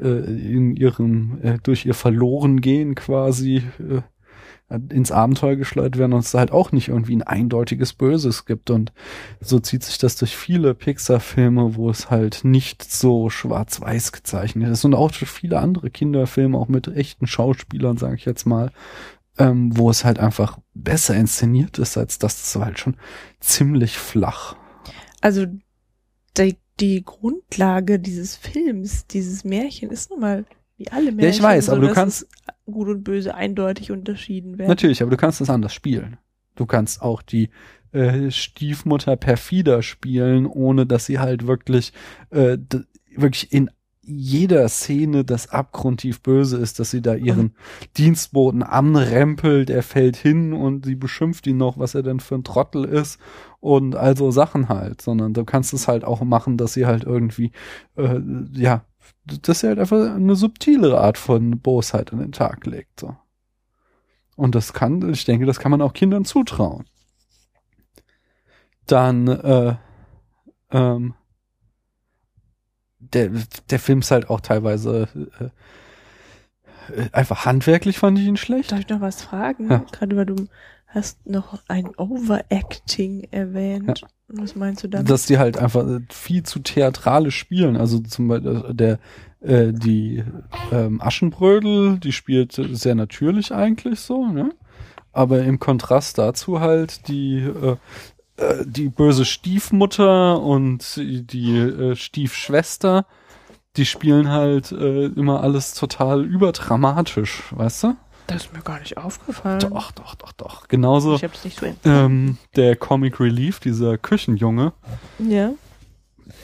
[0.00, 4.02] äh, in ihrem, äh, durch ihr Verlorengehen quasi äh,
[4.68, 8.70] ins Abenteuer geschleudert werden und es halt auch nicht irgendwie ein eindeutiges Böses gibt.
[8.70, 8.92] Und
[9.40, 14.84] so zieht sich das durch viele Pixar-Filme, wo es halt nicht so schwarz-weiß gezeichnet ist.
[14.84, 18.72] Und auch durch viele andere Kinderfilme, auch mit echten Schauspielern, sage ich jetzt mal,
[19.38, 22.96] ähm, wo es halt einfach besser inszeniert ist, als das, das halt schon
[23.40, 24.56] ziemlich flach.
[25.20, 25.46] Also
[26.38, 30.44] die, die Grundlage dieses Films, dieses Märchen ist nun mal
[30.76, 31.30] wie alle Märchen.
[31.30, 32.28] ich weiß, aber du dass kannst-
[32.66, 34.68] gut und böse eindeutig unterschieden werden.
[34.70, 36.16] Natürlich, aber du kannst es anders spielen.
[36.56, 37.50] Du kannst auch die
[37.92, 41.92] äh, Stiefmutter perfider spielen, ohne dass sie halt wirklich,
[42.30, 42.58] äh,
[43.14, 43.70] wirklich in
[44.06, 47.54] jeder Szene das abgrundtief böse ist, dass sie da ihren
[47.96, 52.44] Dienstboten anrempelt, er fällt hin und sie beschimpft ihn noch, was er denn für ein
[52.44, 53.18] Trottel ist
[53.60, 57.52] und also Sachen halt, sondern du kannst es halt auch machen, dass sie halt irgendwie,
[57.96, 58.20] äh,
[58.52, 58.84] ja,
[59.24, 63.16] dass sie halt einfach eine subtilere Art von Bosheit an den Tag legt, so.
[64.36, 66.86] Und das kann, ich denke, das kann man auch Kindern zutrauen.
[68.86, 69.76] Dann, äh,
[70.72, 71.14] ähm,
[72.98, 73.30] der,
[73.70, 75.44] der Film ist halt auch teilweise äh,
[76.92, 78.72] äh, einfach handwerklich fand ich ihn schlecht.
[78.72, 79.70] Darf ich noch was fragen?
[79.70, 79.78] Ja.
[79.92, 80.48] Gerade weil du
[80.94, 84.02] hast noch ein Overacting erwähnt.
[84.28, 85.10] Was meinst du damit?
[85.10, 87.76] dass die halt einfach viel zu theatralisch spielen.
[87.76, 88.98] Also zum Beispiel äh, der
[89.40, 90.24] äh, die
[90.72, 94.50] ähm, Aschenbrödel, die spielt sehr natürlich eigentlich so, ne?
[95.12, 97.76] Aber im Kontrast dazu halt die äh,
[98.36, 103.06] äh, die böse Stiefmutter und die äh, Stiefschwester,
[103.76, 107.96] die spielen halt äh, immer alles total überdramatisch, weißt du?
[108.26, 109.60] Das ist mir gar nicht aufgefallen.
[109.60, 110.68] Doch, doch, doch, doch.
[110.68, 114.72] Genauso Ich hab's nicht so ähm, der Comic Relief, dieser Küchenjunge,
[115.18, 115.50] Ja.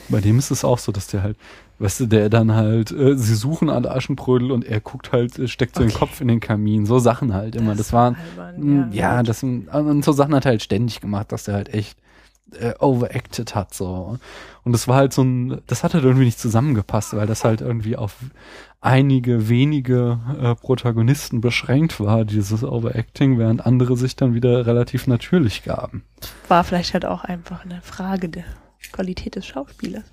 [0.09, 1.37] Bei dem ist es auch so, dass der halt,
[1.79, 5.47] weißt du, der dann halt, äh, sie suchen alle Aschenbrödel und er guckt halt, äh,
[5.47, 5.97] steckt so den Okay.
[5.99, 6.85] Kopf in den Kamin.
[6.85, 7.73] So Sachen halt immer.
[7.75, 11.31] Das, waren, albern, mh, ja, das sind, und so Sachen hat er halt ständig gemacht,
[11.31, 11.97] dass der halt echt
[12.59, 14.17] äh, overacted hat, so.
[14.63, 17.61] Und das war halt so ein, das hat halt irgendwie nicht zusammengepasst, weil das halt
[17.61, 18.15] irgendwie auf
[18.79, 25.63] einige wenige äh, Protagonisten beschränkt war, dieses Overacting, während andere sich dann wieder relativ natürlich
[25.63, 26.03] gaben.
[26.47, 28.45] War vielleicht halt auch einfach eine Frage der
[28.91, 30.05] Qualität des Schauspielers.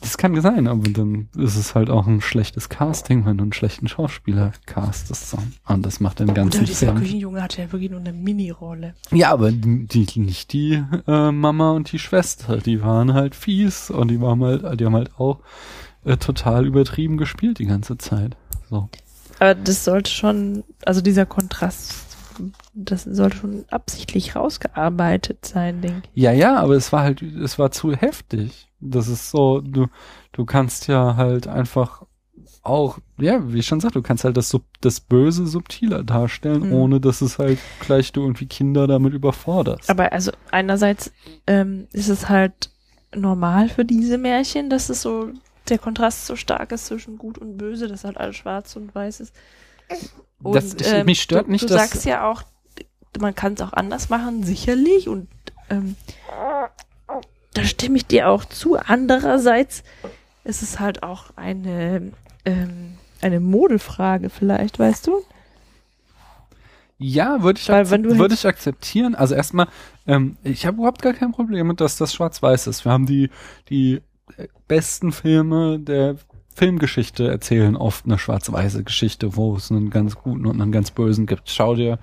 [0.00, 3.52] Das kann sein, aber dann ist es halt auch ein schlechtes Casting, wenn du einen
[3.52, 5.36] schlechten Schauspieler castest.
[5.66, 6.98] Und das macht den ganzen Oder dieser Film.
[6.98, 8.94] Küchenjunge hatte ja wirklich nur eine Mini-Rolle.
[9.10, 13.90] Ja, aber die, die, nicht die äh, Mama und die Schwester, die waren halt fies
[13.90, 15.40] und die waren halt, die haben halt auch
[16.04, 18.36] äh, total übertrieben gespielt die ganze Zeit.
[18.70, 18.88] So.
[19.38, 22.11] Aber das sollte schon, also dieser Kontrast
[22.74, 26.22] das sollte schon absichtlich rausgearbeitet sein, denke ich.
[26.22, 28.68] Ja, ja, aber es war halt, es war zu heftig.
[28.80, 29.86] Das ist so, du,
[30.32, 32.02] du kannst ja halt einfach
[32.62, 36.68] auch, ja, wie ich schon sagte, du kannst halt das, Sub, das Böse subtiler darstellen,
[36.68, 36.72] Mhm.
[36.72, 39.90] ohne dass es halt gleich du irgendwie Kinder damit überforderst.
[39.90, 41.12] Aber also einerseits
[41.46, 42.70] ähm, ist es halt
[43.14, 45.30] normal für diese Märchen, dass es so
[45.68, 49.20] der Kontrast so stark ist zwischen Gut und Böse, dass halt alles schwarz und weiß
[49.20, 49.34] ist.
[50.42, 52.42] Und, Das- ich- mich stört du, nicht, du dass- sagst ja auch,
[53.20, 55.08] man kann es auch anders machen, sicherlich.
[55.08, 55.28] Und
[55.70, 55.96] ähm,
[57.54, 58.76] da stimme ich dir auch zu.
[58.76, 59.82] Andererseits
[60.44, 62.12] ist es halt auch eine
[62.44, 65.22] ähm, eine Modefrage vielleicht, weißt du?
[66.98, 69.14] Ja, würde ich, du würde ich akzeptieren.
[69.14, 69.66] Also erstmal,
[70.06, 72.84] ähm, ich habe überhaupt gar kein Problem mit, dass das schwarz-weiß ist.
[72.84, 73.30] Wir haben die,
[73.68, 74.00] die
[74.36, 76.16] äh, besten Filme der
[76.54, 81.26] Filmgeschichte erzählen oft eine schwarz-weiße Geschichte, wo es einen ganz guten und einen ganz bösen
[81.26, 81.48] gibt.
[81.50, 81.98] Schau dir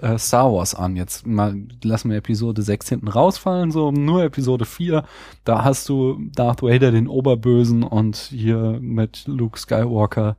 [0.00, 0.96] äh, Star Wars an.
[0.96, 5.04] Jetzt mal lassen wir Episode 6 hinten rausfallen, so nur Episode 4.
[5.44, 10.36] Da hast du Darth Vader den Oberbösen und hier mit Luke Skywalker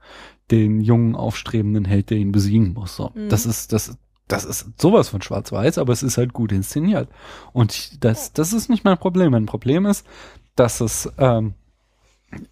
[0.52, 2.96] den jungen aufstrebenden Held, der ihn besiegen muss.
[2.96, 3.30] So, Mhm.
[3.30, 3.98] das ist das
[4.30, 7.08] das ist sowas von Schwarz-Weiß, aber es ist halt gut inszeniert.
[7.54, 9.32] Und das das ist nicht mein Problem.
[9.32, 10.06] Mein Problem ist,
[10.56, 11.54] dass es ähm,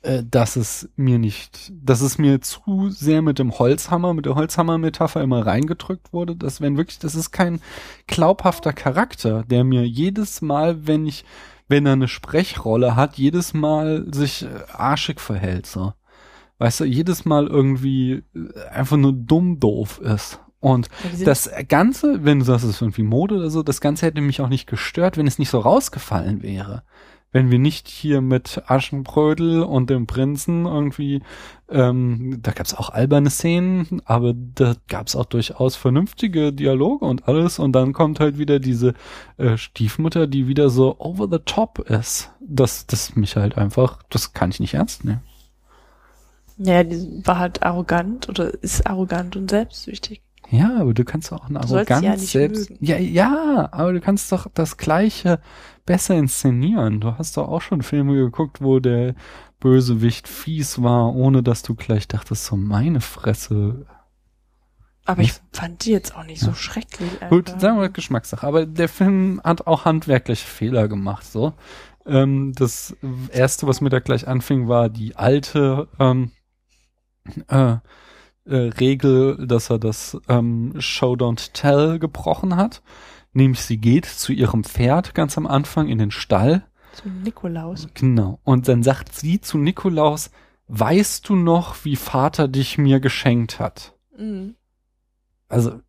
[0.04, 4.36] äh, dass es mir nicht, dass es mir zu sehr mit dem Holzhammer, mit der
[4.36, 7.60] Holzhammer-Metapher immer reingedrückt wurde, dass wenn wirklich, das ist kein
[8.08, 11.26] glaubhafter Charakter, der mir jedes Mal, wenn ich,
[11.68, 15.94] wenn er eine Sprechrolle hat, jedes Mal sich äh, arschig verhält, so.
[16.58, 20.40] Weißt du, jedes Mal irgendwie äh, einfach nur dumm doof ist.
[20.62, 20.90] Und
[21.24, 24.42] das Ganze, wenn du sagst, es ist irgendwie Mode oder so, das Ganze hätte mich
[24.42, 26.82] auch nicht gestört, wenn es nicht so rausgefallen wäre.
[27.36, 31.22] Wenn wir nicht hier mit Aschenbrödel und dem Prinzen irgendwie,
[31.68, 37.60] ähm, da gab's auch alberne Szenen, aber da gab's auch durchaus vernünftige Dialoge und alles.
[37.60, 38.94] Und dann kommt halt wieder diese
[39.36, 42.32] äh, Stiefmutter, die wieder so over the top ist.
[42.40, 45.22] Das, das mich halt einfach, das kann ich nicht ernst nehmen.
[46.58, 50.22] Ja, die war halt arrogant oder ist arrogant und selbstsüchtig.
[50.52, 52.70] Ja, aber du kannst doch auch eine Du Arroganz ja selbst.
[52.70, 52.86] mögen.
[52.86, 55.40] Ja, ja, aber du kannst doch das Gleiche
[55.86, 57.00] besser inszenieren.
[57.02, 59.16] Du hast doch auch schon Filme geguckt, wo der
[59.60, 63.86] Bösewicht fies war, ohne dass du gleich dachtest, so meine Fresse.
[65.06, 67.10] Aber ich fand die jetzt auch nicht so schrecklich.
[67.30, 67.60] Gut, einfach.
[67.62, 68.46] sagen wir Geschmackssache.
[68.46, 71.54] Aber der Film hat auch handwerkliche Fehler gemacht, so.
[72.08, 72.96] Ähm, das
[73.32, 76.32] erste, was mir da gleich anfing, war die alte ähm,
[77.48, 77.78] äh,
[78.46, 82.82] äh, Regel, dass er das ähm, Show Don't Tell gebrochen hat.
[83.34, 86.66] Nämlich sie geht zu ihrem Pferd ganz am Anfang in den Stall.
[86.94, 87.88] Zu Nikolaus.
[87.94, 88.40] Genau.
[88.44, 90.32] Und dann sagt sie zu Nikolaus,
[90.68, 93.94] weißt du noch, wie Vater dich mir geschenkt hat?
[94.18, 94.56] Mhm.
[95.50, 95.80] Also,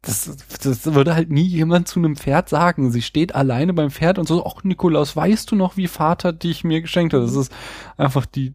[0.00, 2.90] das, das würde halt nie jemand zu einem Pferd sagen.
[2.90, 6.64] Sie steht alleine beim Pferd und so, ach Nikolaus, weißt du noch, wie Vater dich
[6.64, 7.22] mir geschenkt hat?
[7.22, 7.52] Das ist
[7.96, 8.52] einfach die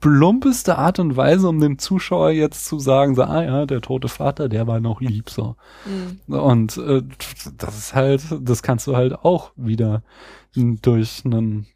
[0.00, 4.08] plumpeste Art und Weise, um dem Zuschauer jetzt zu sagen, so, ah ja, der tote
[4.08, 5.56] Vater, der war noch lieb, so.
[5.84, 6.34] Mhm.
[6.34, 7.02] Und äh,
[7.58, 10.02] das ist halt, das kannst du halt auch wieder
[10.52, 11.66] durch einen,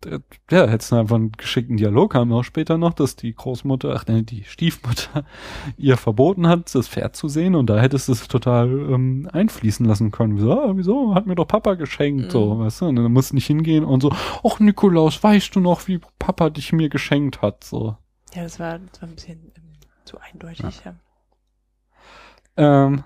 [0.51, 3.95] ja, hättest du einfach einen geschickten Dialog haben wir auch später noch, dass die Großmutter,
[3.95, 5.25] ach ne, die Stiefmutter
[5.77, 9.87] ihr verboten hat, das Pferd zu sehen und da hättest du es total ähm, einfließen
[9.87, 10.37] lassen können.
[10.39, 12.59] Wieso, ah, wieso, hat mir doch Papa geschenkt, so, Mhm.
[12.61, 14.11] weißt du, und dann musst du nicht hingehen und so,
[14.43, 17.97] ach Nikolaus, weißt du noch, wie Papa dich mir geschenkt hat, so.
[18.35, 19.73] Ja, das war, das war ein bisschen ähm,
[20.05, 20.83] zu eindeutig.
[20.85, 20.94] Ja.
[22.57, 23.05] Ähm,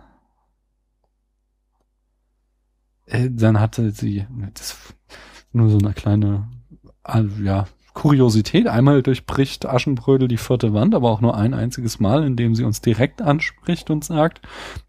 [3.06, 4.76] äh, dann hatte sie das
[5.52, 6.48] nur so eine kleine
[7.04, 8.68] äh, ja, Kuriosität.
[8.68, 12.80] Einmal durchbricht Aschenbrödel die vierte Wand, aber auch nur ein einziges Mal, indem sie uns
[12.80, 14.40] direkt anspricht und sagt,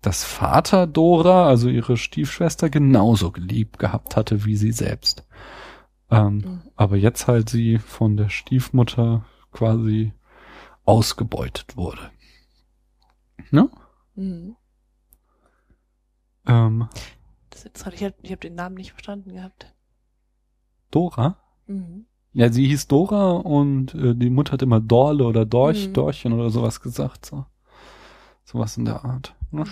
[0.02, 5.25] dass Vater Dora, also ihre Stiefschwester, genauso geliebt gehabt hatte wie sie selbst.
[6.12, 6.62] Ähm, Mhm.
[6.75, 10.13] Aber jetzt halt sie von der Stiefmutter quasi
[10.89, 12.12] ausgebeutet wurde.
[13.52, 13.69] Ne?
[14.15, 14.56] Mhm.
[16.47, 16.89] Ähm,
[17.49, 17.95] Das ist interessant.
[17.95, 19.73] Ich habe hab den Namen nicht verstanden gehabt.
[20.91, 21.38] Dora?
[21.67, 22.06] Mhm.
[22.34, 25.93] Ja, sie hieß Dora und äh, die Mutter hat immer Dorle oder Dorch, Mhm.
[25.93, 27.25] Dorchen oder sowas gesagt.
[27.25, 27.45] So.
[28.43, 29.36] Sowas in der Art.
[29.52, 29.65] Ne?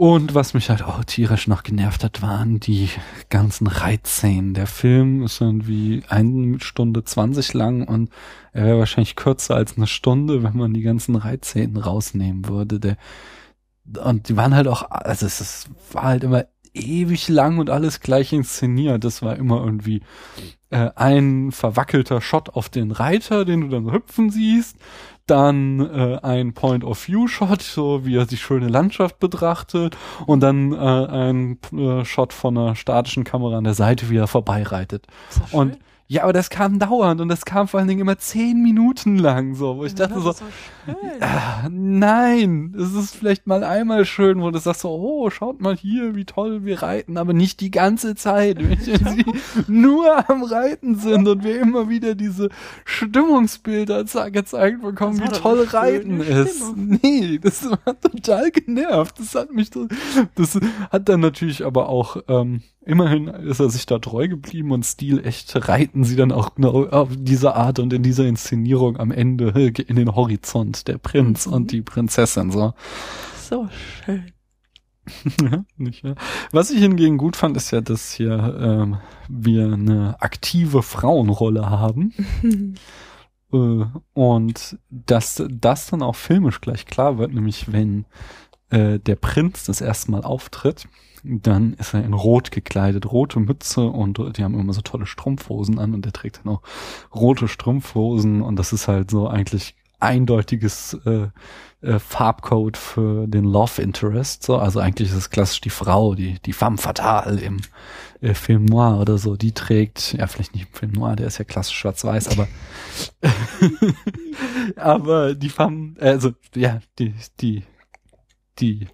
[0.00, 2.88] Und was mich halt auch tierisch noch genervt hat, waren die
[3.30, 4.54] ganzen Reitszenen.
[4.54, 8.08] Der Film ist irgendwie eine Stunde zwanzig lang und
[8.52, 12.78] er wäre wahrscheinlich kürzer als eine Stunde, wenn man die ganzen Reitszenen rausnehmen würde.
[12.78, 12.96] Der,
[14.04, 17.98] und die waren halt auch, also es ist, war halt immer ewig lang und alles
[17.98, 19.02] gleich inszeniert.
[19.02, 20.02] Das war immer irgendwie
[20.70, 24.76] äh, ein verwackelter Shot auf den Reiter, den du dann hüpfen siehst.
[25.30, 31.58] Dann äh, ein Point-of-View-Shot, so wie er die schöne Landschaft betrachtet und dann äh, ein
[31.72, 35.06] äh, Shot von einer statischen Kamera an der Seite, wie er vorbeireitet.
[35.28, 35.78] Das schön?
[36.10, 39.54] Ja, aber das kam dauernd und das kam vor allen Dingen immer zehn Minuten lang,
[39.54, 40.34] so, wo ich dachte das so,
[41.20, 45.76] ah, nein, es ist vielleicht mal einmal schön, wo du sagst so, oh, schaut mal
[45.76, 49.24] hier, wie toll wir reiten, aber nicht die ganze Zeit, wenn sie
[49.66, 52.48] nur am Reiten sind und wir immer wieder diese
[52.86, 56.56] Stimmungsbilder ze- gezeigt bekommen, wie toll Reiten ist.
[56.56, 56.98] Stimmung.
[57.02, 59.18] Nee, das hat total genervt.
[59.18, 59.88] Das hat mich, so-
[60.34, 60.58] das
[60.90, 65.24] hat dann natürlich aber auch, ähm, immerhin ist er sich da treu geblieben und Stil
[65.26, 69.50] echt reiten sie dann auch genau auf diese Art und in dieser Inszenierung am Ende
[69.50, 71.52] in den Horizont, der Prinz Mhm.
[71.52, 72.72] und die Prinzessin, so.
[73.48, 73.68] So
[74.04, 74.32] schön.
[75.40, 76.14] Ja, nicht, ja.
[76.52, 82.12] Was ich hingegen gut fand, ist ja, dass hier ähm, wir eine aktive Frauenrolle haben.
[83.50, 88.04] Äh, und dass das dann auch filmisch gleich klar wird, nämlich wenn
[88.70, 90.88] äh, der Prinz das erste Mal auftritt,
[91.24, 95.78] dann ist er in Rot gekleidet, rote Mütze und die haben immer so tolle Strumpfhosen
[95.78, 96.62] an und der trägt dann auch
[97.14, 101.28] rote Strumpfhosen und das ist halt so eigentlich eindeutiges äh,
[101.80, 104.42] äh, Farbcode für den Love Interest.
[104.44, 107.60] So, also eigentlich ist es klassisch die Frau, die die femme fatale im
[108.20, 111.38] äh, Film Noir oder so, die trägt, ja vielleicht nicht im Film Noir, der ist
[111.38, 112.46] ja klassisch schwarz-weiß, aber
[114.76, 117.64] aber die femme, also ja die die
[118.60, 118.86] die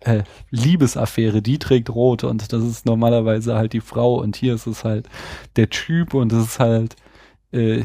[0.00, 4.66] äh, Liebesaffäre, die trägt rot und das ist normalerweise halt die Frau und hier ist
[4.66, 5.08] es halt
[5.56, 6.96] der Typ und es ist halt
[7.52, 7.82] äh,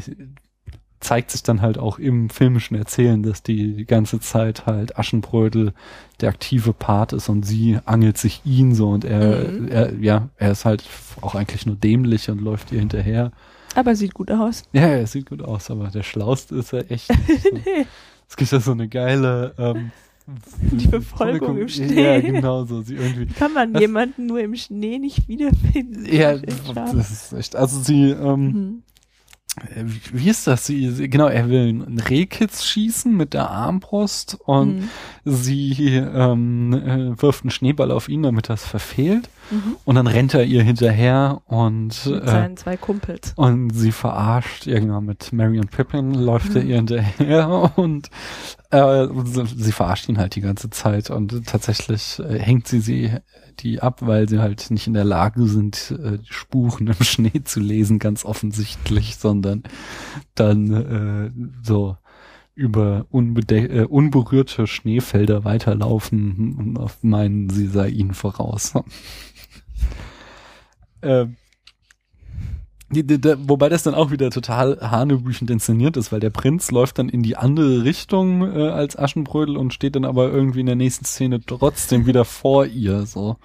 [1.00, 5.72] zeigt sich dann halt auch im filmischen Erzählen, dass die, die ganze Zeit halt Aschenbrödel
[6.20, 9.68] der aktive Part ist und sie angelt sich ihn so und er, Mhm.
[9.68, 10.84] er ja, er ist halt
[11.20, 13.30] auch eigentlich nur dämlich und läuft ihr hinterher.
[13.74, 14.62] Aber sieht gut aus.
[14.72, 17.10] Ja, er sieht gut aus, aber der Schlauste ist er echt.
[17.28, 17.48] nicht so.
[17.52, 17.86] nee.
[18.28, 19.92] Es gibt ja so eine geile ähm,
[20.72, 22.02] Die Verfolgung im Schnee.
[22.02, 22.82] Ja, genau so.
[22.82, 26.04] Sie irgendwie Kann man Das- jemanden nur im Schnee nicht wiederfinden?
[26.06, 26.96] Ja, Das ist echt schade.
[26.96, 27.56] das ist echt.
[27.56, 28.82] Also sie, ähm, Mhm.
[30.12, 30.66] Wie ist das?
[30.66, 34.88] Sie, genau, er will einen Rehkitz schießen mit der Armbrust und Mhm.
[35.24, 39.30] sie ähm, äh, wirft einen Schneeball auf ihn, damit das verfehlt.
[39.50, 39.76] Mhm.
[39.86, 43.32] Und dann rennt er ihr hinterher und Mit äh, seinen zwei Kumpels.
[43.36, 46.68] und sie verarscht irgendwann mit Marion Pippin, läuft er Mhm.
[46.68, 48.10] ihr hinterher und
[48.72, 53.10] äh, sie, sie verarscht ihn halt die ganze Zeit und tatsächlich äh, hängt sie sie
[53.60, 57.60] die ab, weil sie halt nicht in der Lage sind, äh, Spuren im Schnee zu
[57.60, 59.62] lesen, ganz offensichtlich, sondern
[60.34, 61.30] dann äh,
[61.62, 61.96] so
[62.54, 68.72] über äh, unberührte Schneefelder weiterlaufen und auf meinen, sie sei ihnen voraus.
[71.02, 71.36] ähm,
[72.88, 77.22] wobei das dann auch wieder total hanebüchend inszeniert ist, weil der Prinz läuft dann in
[77.22, 81.40] die andere Richtung äh, als Aschenbrödel und steht dann aber irgendwie in der nächsten Szene
[81.44, 83.04] trotzdem wieder vor ihr.
[83.06, 83.36] So,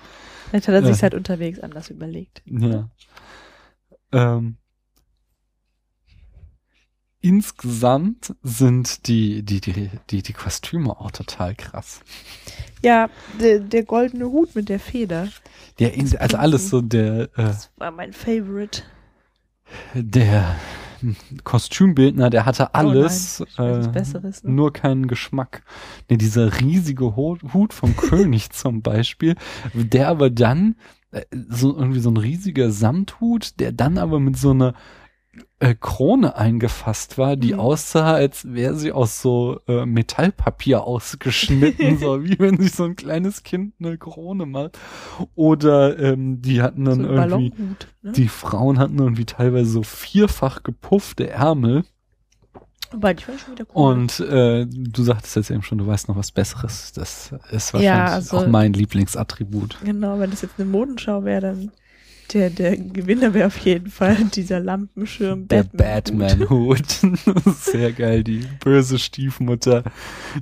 [0.49, 1.01] Vielleicht hat er sich Äh.
[1.03, 2.41] halt unterwegs anders überlegt.
[2.45, 2.89] ja.
[4.13, 4.57] Ähm,
[7.21, 12.01] insgesamt sind die die die die die Kostüme auch total krass.
[12.83, 15.29] Ja, der, der goldene Hut mit der Feder.
[15.79, 18.83] Der also alles so der äh, Das war mein Favorite.
[19.93, 20.55] Der
[21.43, 24.53] Kostümbildner, der hatte alles, Oh weiß was äh, ne?
[24.53, 25.63] nur keinen Geschmack.
[26.09, 29.35] Nee, dieser riesige Hut vom König zum Beispiel,
[29.73, 30.75] der aber dann
[31.11, 34.73] äh, so irgendwie so ein riesiger Samthut, der dann aber mit so einer
[35.61, 37.59] äh, Krone eingefasst war, die Mhm.
[37.59, 42.95] aussah, als wäre sie aus so äh, Metallpapier ausgeschnitten, so wie wenn sich so ein
[42.95, 44.77] kleines Kind eine Krone macht.
[45.35, 47.53] Oder ähm, die hatten dann so irgendwie.
[48.01, 48.11] Ne?
[48.13, 51.83] die Frauen hatten irgendwie teilweise so vierfach gepuffte Ärmel.
[52.93, 53.11] Cool.
[53.73, 56.91] Und äh, du sagtest jetzt eben schon, du weißt noch was Besseres.
[56.91, 59.77] Das ist wahrscheinlich Ja, also- auch mein Lieblingsattribut.
[59.85, 61.71] Genau, wenn das jetzt eine Modenschau wäre, dann
[62.33, 66.39] der, der Gewinner wäre auf jeden Fall dieser Lampenschirm Der Batman.
[66.39, 67.01] Batman-Hut.
[67.55, 68.23] Sehr geil.
[68.23, 69.83] Die böse Stiefmutter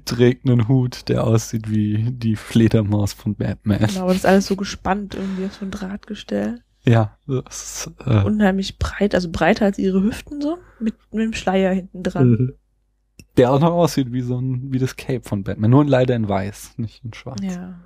[0.06, 3.80] trägt einen Hut, der aussieht wie die Fledermaus von Batman.
[3.80, 6.62] Genau, aber das ist alles so gespannt irgendwie auf so ein Drahtgestell.
[6.86, 11.34] Ja, das ist, äh, Unheimlich breit, also breiter als ihre Hüften so, mit, mit dem
[11.34, 12.50] Schleier hinten dran.
[12.50, 15.72] äh, der auch noch aussieht wie so ein, wie das Cape von Batman.
[15.72, 17.40] Nur leider in weiß, nicht in schwarz.
[17.44, 17.80] Ja.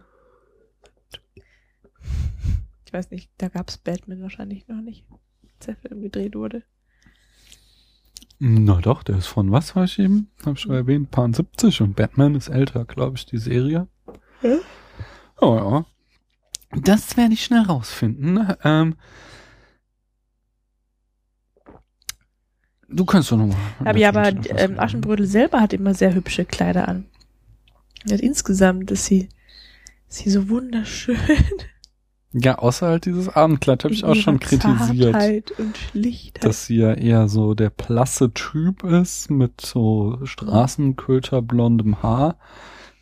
[2.93, 5.03] Ich weiß nicht, da gab's Batman wahrscheinlich noch nicht,
[5.41, 6.61] als der Film gedreht wurde.
[8.37, 10.29] Na doch, der ist von was war ich eben?
[10.45, 13.87] Hab ich schon erwähnt, Paar 70 und Batman ist älter, glaube ich, die Serie.
[14.43, 14.57] Ja?
[15.41, 15.85] Oh ja.
[16.83, 18.53] Das werde ich schnell rausfinden.
[18.63, 18.95] Ähm,
[22.89, 23.57] Du kannst doch nochmal.
[23.79, 27.07] Aber ja, aber ähm, Aschenbrödel selber hat immer sehr hübsche Kleider an.
[28.05, 29.29] Ja, insgesamt ist sie,
[30.07, 31.17] ist sie so wunderschön.
[32.33, 35.11] Ja, außer halt dieses Abendkleid habe ich auch schon kritisiert.
[35.13, 36.43] Zartheit und Schlichtheit.
[36.43, 42.37] dass sie ja eher so der blasse Typ ist mit so Straßenköterblondem Haar.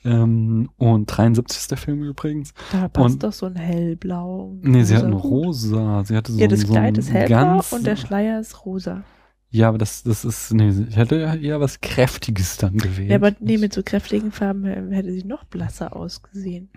[0.04, 2.54] Ähm, und 73 ist der Film übrigens.
[2.72, 4.58] da passt und- doch so ein hellblau.
[4.62, 6.04] Nee, sie hat ein rosa.
[6.04, 9.04] Sie hatte so, Ja, das so Kleid ein ist hellblau und der Schleier ist rosa.
[9.52, 13.10] Ja, aber das, das ist, nee, ich hätte ja eher was Kräftiges dann gewählt.
[13.12, 16.70] Ja, aber nee, mit so kräftigen Farben hätte sie noch blasser ausgesehen.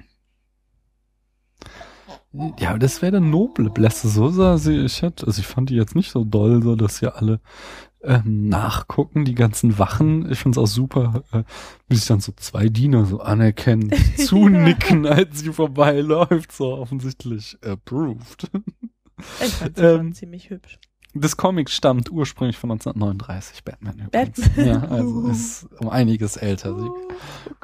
[2.58, 4.08] Ja, das wäre der noble Blässe.
[4.08, 6.98] So sah sie, ich hätte, also ich fand die jetzt nicht so doll, so dass
[7.00, 7.40] hier alle
[8.02, 10.30] ähm, nachgucken, die ganzen Wachen.
[10.30, 11.42] Ich find's auch super, äh,
[11.88, 18.50] wie sich dann so zwei Diener so anerkennen, zunicken, als sie vorbeiläuft, so offensichtlich approved.
[19.44, 20.78] Ich fand sie Ähm, schon ziemlich hübsch.
[21.14, 24.40] Das Comic stammt ursprünglich von 1939, Batman übrigens.
[24.40, 24.66] Batman.
[24.66, 26.76] Ja, also ist um einiges älter.
[26.76, 26.90] Sie,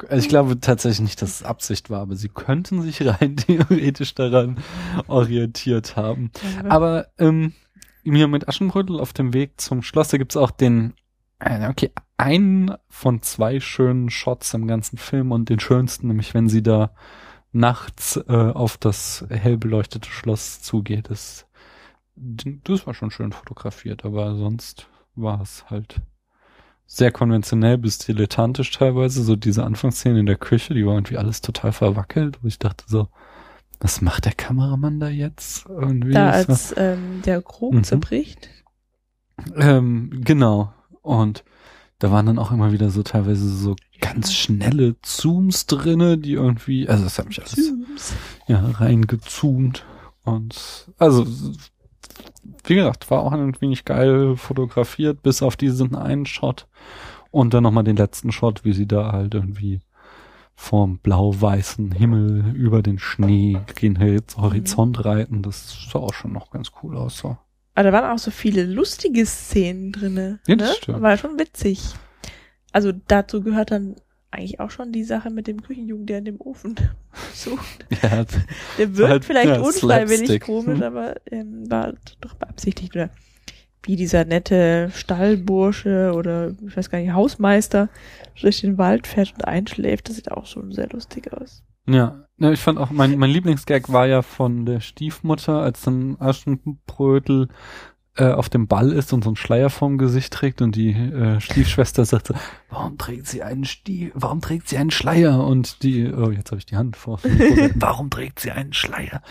[0.07, 4.15] also ich glaube tatsächlich nicht, dass es Absicht war, aber sie könnten sich rein theoretisch
[4.15, 4.59] daran
[5.07, 6.31] orientiert haben.
[6.69, 7.53] Aber ähm,
[8.03, 10.93] mir mit Aschenbrödel auf dem Weg zum Schloss, da gibt's auch den,
[11.39, 16.47] äh, okay, einen von zwei schönen Shots im ganzen Film und den schönsten, nämlich wenn
[16.47, 16.91] sie da
[17.51, 21.09] nachts äh, auf das hell beleuchtete Schloss zugeht.
[21.09, 21.47] Das,
[22.15, 26.01] das war schon schön fotografiert, aber sonst war es halt
[26.85, 29.23] sehr konventionell bis dilettantisch teilweise.
[29.23, 32.83] So diese Anfangsszene in der Küche, die war irgendwie alles total verwackelt, wo ich dachte
[32.87, 33.07] so,
[33.79, 35.65] was macht der Kameramann da jetzt?
[35.67, 37.83] Irgendwie da als ähm, der Krug Mhm.
[37.83, 38.49] zerbricht.
[39.55, 40.73] ähm, genau.
[41.01, 41.43] Und
[41.99, 46.87] da waren dann auch immer wieder so teilweise so ganz schnelle Zooms drinne, die irgendwie,
[46.89, 48.13] also das hat mich alles Zooms.
[48.47, 49.85] ja reingezoomt.
[50.23, 51.25] Und also
[52.63, 56.67] wie gesagt, war auch ein wenig geil fotografiert, bis auf diesen einen Shot.
[57.31, 59.81] Und dann nochmal den letzten Shot, wie sie da halt irgendwie
[60.55, 63.99] vorm blau-weißen Himmel über den Schnee gen
[64.37, 65.41] Horizont reiten.
[65.41, 67.17] Das sah auch schon noch ganz cool aus.
[67.17, 67.37] So.
[67.73, 70.39] Aber da waren auch so viele lustige Szenen drinne.
[70.47, 70.57] Ja, ne?
[70.57, 71.01] das stimmt.
[71.01, 71.81] War schon witzig.
[72.71, 73.95] Also dazu gehört dann
[74.31, 76.75] eigentlich auch schon die Sache mit dem Küchenjungen, der in dem Ofen
[77.33, 77.85] sucht.
[78.01, 78.25] Ja,
[78.77, 80.43] Der wirkt halt, vielleicht ja, unfreiwillig Slapstick.
[80.43, 80.83] komisch, Hm.
[80.83, 82.95] aber ähm, war doch beabsichtigt.
[82.95, 83.09] Oder
[83.83, 87.89] wie dieser nette Stallbursche oder ich weiß gar nicht, Hausmeister
[88.39, 90.07] durch den Wald fährt und einschläft.
[90.07, 91.63] Das sieht auch schon sehr lustig aus.
[91.87, 96.15] Ja, ja, ich fand auch, mein, mein Lieblingsgag war ja von der Stiefmutter, als dann
[96.19, 97.47] Aschenbrödel
[98.17, 101.39] äh, auf dem Ball ist und so einen Schleier vorm Gesicht trägt und die äh,
[101.39, 102.33] Stiefschwester sagt so,
[102.69, 105.45] warum trägt sie einen Stief, warum trägt sie einen Schleier?
[105.45, 107.19] Und die, oh, jetzt habe ich die Hand vor.
[107.75, 109.21] warum trägt sie einen Schleier?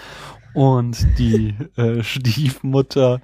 [0.52, 3.20] Und die äh, Stiefmutter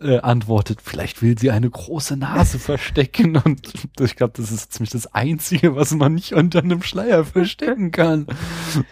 [0.00, 3.36] äh, antwortet, vielleicht will sie eine große Nase verstecken.
[3.44, 7.92] Und ich glaube, das ist ziemlich das Einzige, was man nicht unter einem Schleier verstecken
[7.92, 8.26] kann.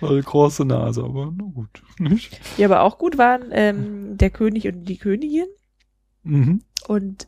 [0.00, 2.38] Eine große Nase, aber na gut, nicht?
[2.56, 5.46] Die aber auch gut waren, ähm, der König und die Königin
[6.24, 6.62] Mhm.
[6.88, 7.26] und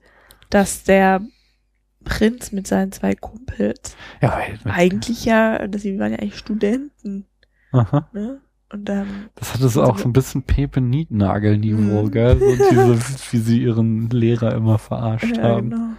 [0.50, 1.20] dass der
[2.04, 7.26] Prinz mit seinen zwei Kumpels Ja, eigentlich ja, dass sie waren ja eigentlich Studenten,
[7.72, 8.08] Aha.
[8.12, 8.40] ne?
[8.72, 12.10] Und dann Das hatte so auch so ein bisschen Pepe Nietnagel-Niveau, Mhm.
[12.10, 12.38] gell?
[12.40, 12.98] So diese,
[13.32, 15.70] wie sie ihren Lehrer immer verarscht ja, haben.
[15.70, 15.90] genau.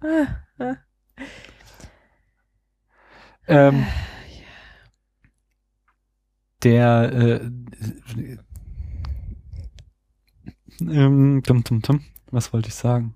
[0.00, 0.26] Ah,
[0.58, 0.76] ah.
[3.48, 3.84] Ähm,
[6.62, 7.50] der äh,
[10.90, 12.00] ähm, tum, tum, tum.
[12.30, 13.14] was wollte ich sagen?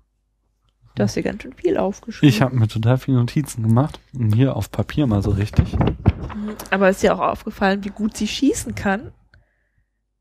[0.95, 2.29] Du hast dir ganz schön viel aufgeschrieben.
[2.29, 5.77] Ich habe mir total viele Notizen gemacht und hier auf Papier mal so richtig.
[5.77, 6.55] Mhm.
[6.71, 9.11] Aber ist dir auch aufgefallen, wie gut sie schießen kann?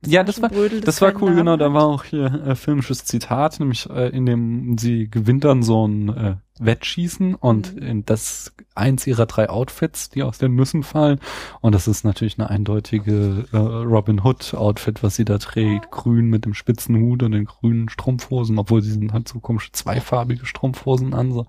[0.05, 1.57] Ja, das war das war cool, Namen genau.
[1.57, 1.73] Da hat.
[1.73, 6.09] war auch hier äh, filmisches Zitat, nämlich äh, in dem sie gewinnt dann so ein
[6.11, 8.05] äh, Wettschießen und Mhm.
[8.07, 11.19] das eins ihrer drei Outfits, die aus den Nüssen fallen.
[11.61, 16.27] Und das ist natürlich eine eindeutige äh, Robin Hood Outfit, was sie da trägt, grün
[16.27, 20.45] mit dem spitzen Hut und den grünen Strumpfhosen, obwohl sie sind halt so komische zweifarbige
[20.47, 21.33] Strumpfhosen an.
[21.33, 21.47] So.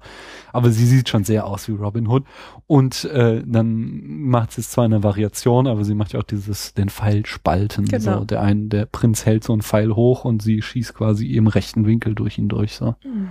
[0.53, 2.23] Aber sie sieht schon sehr aus wie Robin Hood.
[2.65, 6.73] Und äh, dann macht sie es zwar eine Variation, aber sie macht ja auch dieses
[6.73, 7.85] den Pfeil spalten.
[7.85, 8.19] Genau.
[8.19, 11.47] So der ein, der Prinz hält so einen Pfeil hoch und sie schießt quasi im
[11.47, 12.75] rechten Winkel durch ihn durch.
[12.75, 12.95] So.
[13.03, 13.29] Mhm.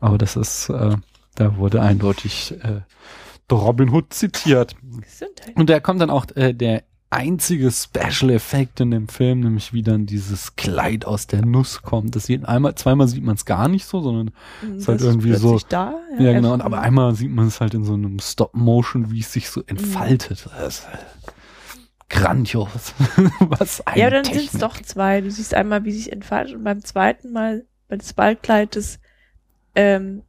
[0.00, 0.96] Aber das ist, äh,
[1.36, 2.82] da wurde eindeutig äh,
[3.52, 4.74] Robin Hood zitiert.
[4.82, 5.54] Gesundheit.
[5.56, 9.82] Und da kommt dann auch äh, der einzige Special Effekt in dem Film, nämlich wie
[9.82, 12.16] dann dieses Kleid aus der Nuss kommt.
[12.16, 14.32] Das sieht einmal, zweimal sieht man es gar nicht so, sondern
[14.62, 16.52] Mhm, ist halt das irgendwie so- plötzlich Da, ja, genau.
[16.54, 19.48] Und aber einmal sieht man es halt in so einem Stop Motion, wie es sich
[19.48, 20.48] so entfaltet.
[20.58, 21.04] Das ist halt
[22.08, 22.94] grandios.
[23.40, 25.20] Was eine Ja, dann sind es doch zwei.
[25.20, 28.98] Du siehst einmal, wie sich entfaltet und beim zweiten Mal, bei des Ballkleides,
[29.74, 30.22] ähm,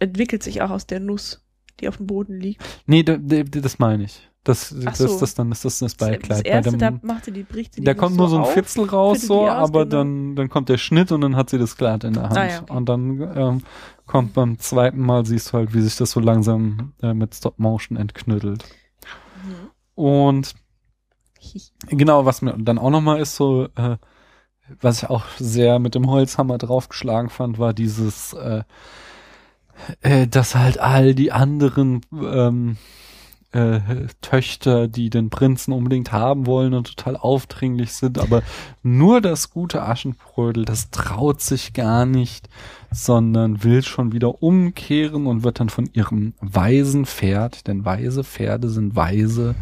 [0.00, 1.44] entwickelt sich auch aus der Nuss,
[1.78, 2.62] die auf dem Boden liegt.
[2.86, 4.30] Nee, da, da, das meine ich.
[4.42, 5.20] Das, das, so.
[5.20, 6.44] das dann ist das das Das Beikleid.
[6.44, 8.46] Bei erste, dem, da macht sie die, bricht sie die da kommt nur so ein.
[8.46, 9.98] Fitzel raus, so, aus, aber genau.
[9.98, 12.38] dann, dann kommt der Schnitt und dann hat sie das Glatt in der Hand.
[12.38, 12.72] Ah, ja, okay.
[12.72, 13.62] Und dann ähm,
[14.06, 17.58] kommt beim zweiten Mal, siehst du halt, wie sich das so langsam äh, mit Stop
[17.58, 18.64] Motion entknüttelt.
[19.44, 20.02] Mhm.
[20.02, 20.54] Und
[21.88, 23.98] genau, was mir dann auch nochmal ist, so, äh,
[24.80, 28.62] was ich auch sehr mit dem Holzhammer draufgeschlagen fand, war dieses, äh,
[30.02, 32.76] äh, dass halt all die anderen ähm,
[33.52, 33.80] äh,
[34.20, 38.42] Töchter, die den Prinzen unbedingt haben wollen und total aufdringlich sind, aber
[38.82, 42.48] nur das gute Aschenbrödel, das traut sich gar nicht,
[42.92, 48.68] sondern will schon wieder umkehren und wird dann von ihrem weisen Pferd, denn weise Pferde
[48.68, 49.56] sind weise,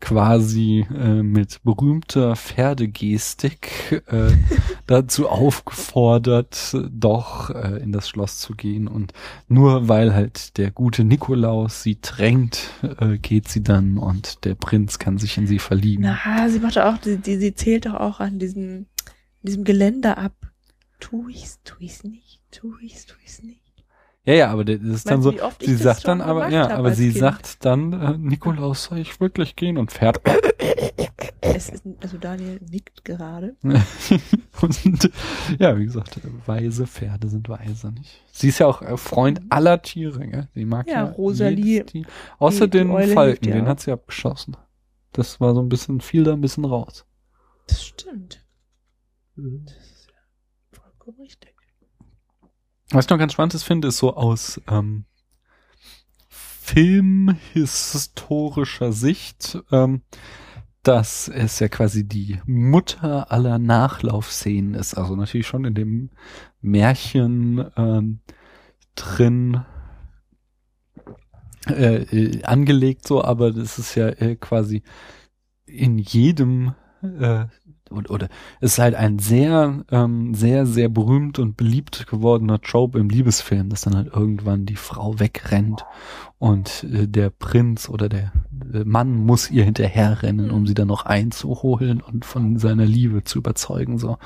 [0.00, 4.30] quasi äh, mit berühmter Pferdegestik äh,
[4.86, 8.86] dazu aufgefordert, doch äh, in das Schloss zu gehen.
[8.86, 9.12] Und
[9.48, 12.70] nur weil halt der gute Nikolaus sie drängt,
[13.00, 16.04] äh, geht sie dann und der Prinz kann sich in sie verlieben.
[16.04, 18.86] Na, sie macht doch auch, die, die, sie zählt doch auch an diesem,
[19.42, 20.34] diesem Geländer ab.
[21.00, 23.67] Tu ich's, tu ich's nicht, tu ich's, tu ich's nicht.
[24.28, 27.18] Ja, ja, aber das ist dann so, sie sagt dann aber, ja, aber sie Kind?
[27.18, 29.78] sagt dann, äh, Nikolaus, soll ich wirklich gehen?
[29.78, 30.20] Und fährt
[31.40, 33.56] Es ist, also Daniel nickt gerade.
[33.62, 35.10] und
[35.58, 38.22] ja, wie gesagt, weise Pferde sind weise, nicht?
[38.30, 40.48] Sie ist ja auch äh, Freund aller Tiere, gell?
[40.54, 42.04] Sie mag Ja, ja, Rosalie, Tier.
[42.38, 44.58] Außer die- die den hilft Falken, den hat sie abgeschossen.
[45.12, 47.06] Das war so ein bisschen, fiel da ein bisschen raus.
[47.66, 48.44] Das stimmt.
[49.36, 49.44] Das
[49.76, 51.54] ist ja vollkommen richtig.
[52.90, 55.04] Was ich noch ganz spannend finde, ist so aus ähm,
[56.30, 60.00] filmhistorischer Sicht, ähm,
[60.82, 64.94] dass es ja quasi die Mutter aller Nachlaufszenen ist.
[64.94, 66.08] Also natürlich schon in dem
[66.62, 68.20] Märchen ähm,
[68.94, 69.66] drin
[71.68, 74.82] äh, äh, angelegt so, aber das ist ja äh, quasi
[75.66, 76.72] in jedem
[77.02, 77.44] äh,
[77.90, 78.28] oder, oder
[78.60, 83.68] es ist halt ein sehr, ähm, sehr, sehr berühmt und beliebt gewordener Trope im Liebesfilm,
[83.68, 85.84] dass dann halt irgendwann die Frau wegrennt
[86.38, 88.32] und äh, der Prinz oder der
[88.72, 93.38] äh, Mann muss ihr hinterherrennen, um sie dann noch einzuholen und von seiner Liebe zu
[93.38, 94.18] überzeugen, so.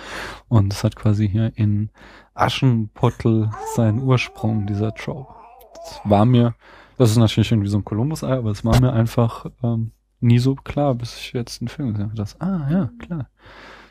[0.48, 1.90] Und das hat quasi hier in
[2.34, 5.34] Aschenputtel seinen Ursprung, dieser Trope.
[5.74, 6.54] Das war mir,
[6.98, 9.92] das ist natürlich irgendwie so ein Kolumbus-Ei, aber es war mir einfach ähm,
[10.22, 12.16] nie so klar, bis ich jetzt den Film gesehen habe.
[12.16, 13.28] Das, ah, ja, klar.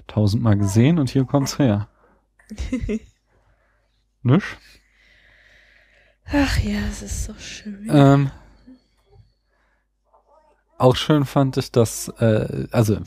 [0.08, 1.88] Tausendmal gesehen und hier kommt's her.
[4.24, 4.58] Nisch?
[6.26, 7.88] Ach ja, es ist so schön.
[7.90, 8.32] Ähm,
[10.78, 12.98] auch schön fand ich, dass, äh, also,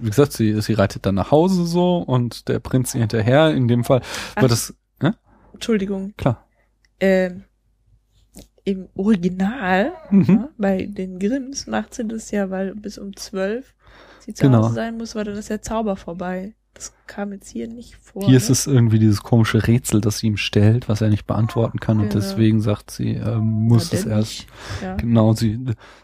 [0.00, 3.52] wie gesagt, sie, sie reitet dann nach Hause so und der Prinz ihr hinterher.
[3.54, 4.02] In dem Fall
[4.34, 4.42] Ach.
[4.42, 5.14] wird das, ja,
[5.52, 6.14] Entschuldigung.
[6.16, 6.46] klar.
[7.00, 7.44] Ähm,
[8.66, 10.24] Im Original, Mhm.
[10.28, 13.74] ja, bei den Grimms macht sie das ja, weil bis um zwölf
[14.20, 14.64] sie zu Genau.
[14.64, 16.54] Hause sein muss, weil dann ist der Zauber vorbei.
[16.74, 18.26] Das kam jetzt hier nicht vor.
[18.26, 18.52] Hier ist ne?
[18.52, 22.10] es irgendwie dieses komische Rätsel, das sie ihm stellt, was er nicht beantworten kann und
[22.10, 22.14] Genau.
[22.20, 24.46] deswegen sagt sie, ähm, muss Ja, es erst.
[24.82, 24.96] Ja.
[24.96, 25.58] Genau, sie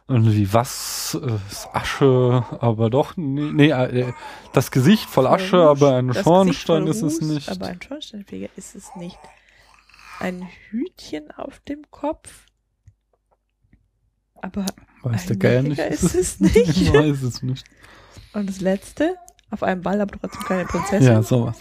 [0.08, 4.12] irgendwie was äh, ist Asche, aber doch nee, nee äh,
[4.54, 7.50] das Gesicht voll Asche, Voll aber ein Das Schornstein ist es nicht.
[7.50, 9.18] Aber ein Schornsteinfeger ist es nicht.
[10.20, 12.46] Ein Hütchen auf dem Kopf.
[14.42, 14.66] Aber
[15.02, 15.78] Weiß der Geier nicht.
[15.78, 16.56] Ist es nicht.
[16.56, 17.64] Ich weiß es nicht.
[18.34, 19.16] und das letzte,
[19.50, 21.06] auf einem Ball, aber trotzdem keine Prinzessin.
[21.06, 21.56] Ja, sowas.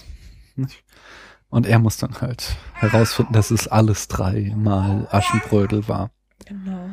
[1.50, 6.12] Und er muss dann halt herausfinden, dass es alles dreimal Aschenbrödel war.
[6.46, 6.90] Genau.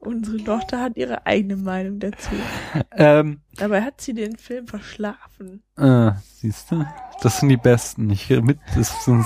[0.00, 2.30] Unsere Tochter hat ihre eigene Meinung dazu.
[2.92, 5.62] Ähm, Dabei hat sie den Film verschlafen.
[5.76, 6.84] äh, siehst du?
[7.22, 8.08] Das sind die Besten.
[8.08, 9.24] Nicht mit, das sind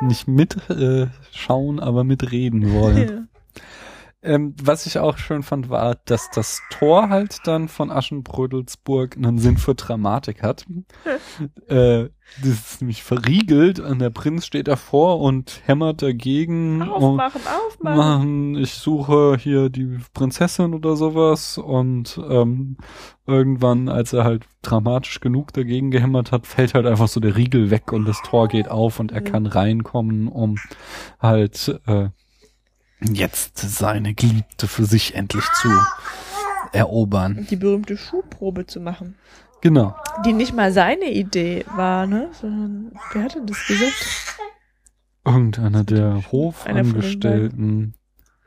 [0.00, 1.06] nicht mit äh,
[1.80, 3.08] aber mitreden wollen.
[3.08, 3.62] Ja.
[4.24, 9.38] Ähm, was ich auch schön fand, war, dass das Tor halt dann von Aschenbrödelsburg einen
[9.38, 10.64] Sinn für Dramatik hat.
[11.68, 12.08] äh,
[12.40, 16.82] das ist nämlich verriegelt und der Prinz steht davor und hämmert dagegen.
[16.82, 17.96] Aufmachen, aufmachen.
[17.96, 22.76] machen, ich suche hier die Prinzessin oder sowas und ähm,
[23.26, 27.70] irgendwann, als er halt dramatisch genug dagegen gehämmert hat, fällt halt einfach so der Riegel
[27.70, 29.24] weg und das Tor geht auf und er Mhm.
[29.24, 30.56] kann reinkommen, um
[31.20, 32.08] halt äh,
[33.02, 35.68] jetzt seine Geliebte für sich endlich zu
[36.72, 37.46] erobern.
[37.50, 39.16] Die berühmte Schuhprobe zu machen.
[39.60, 39.94] Genau.
[40.24, 42.30] Die nicht mal seine Idee war, ne?
[42.40, 44.38] Sondern, wer hatte das gesagt?
[45.24, 47.94] Irgendeiner der Hofangestellten.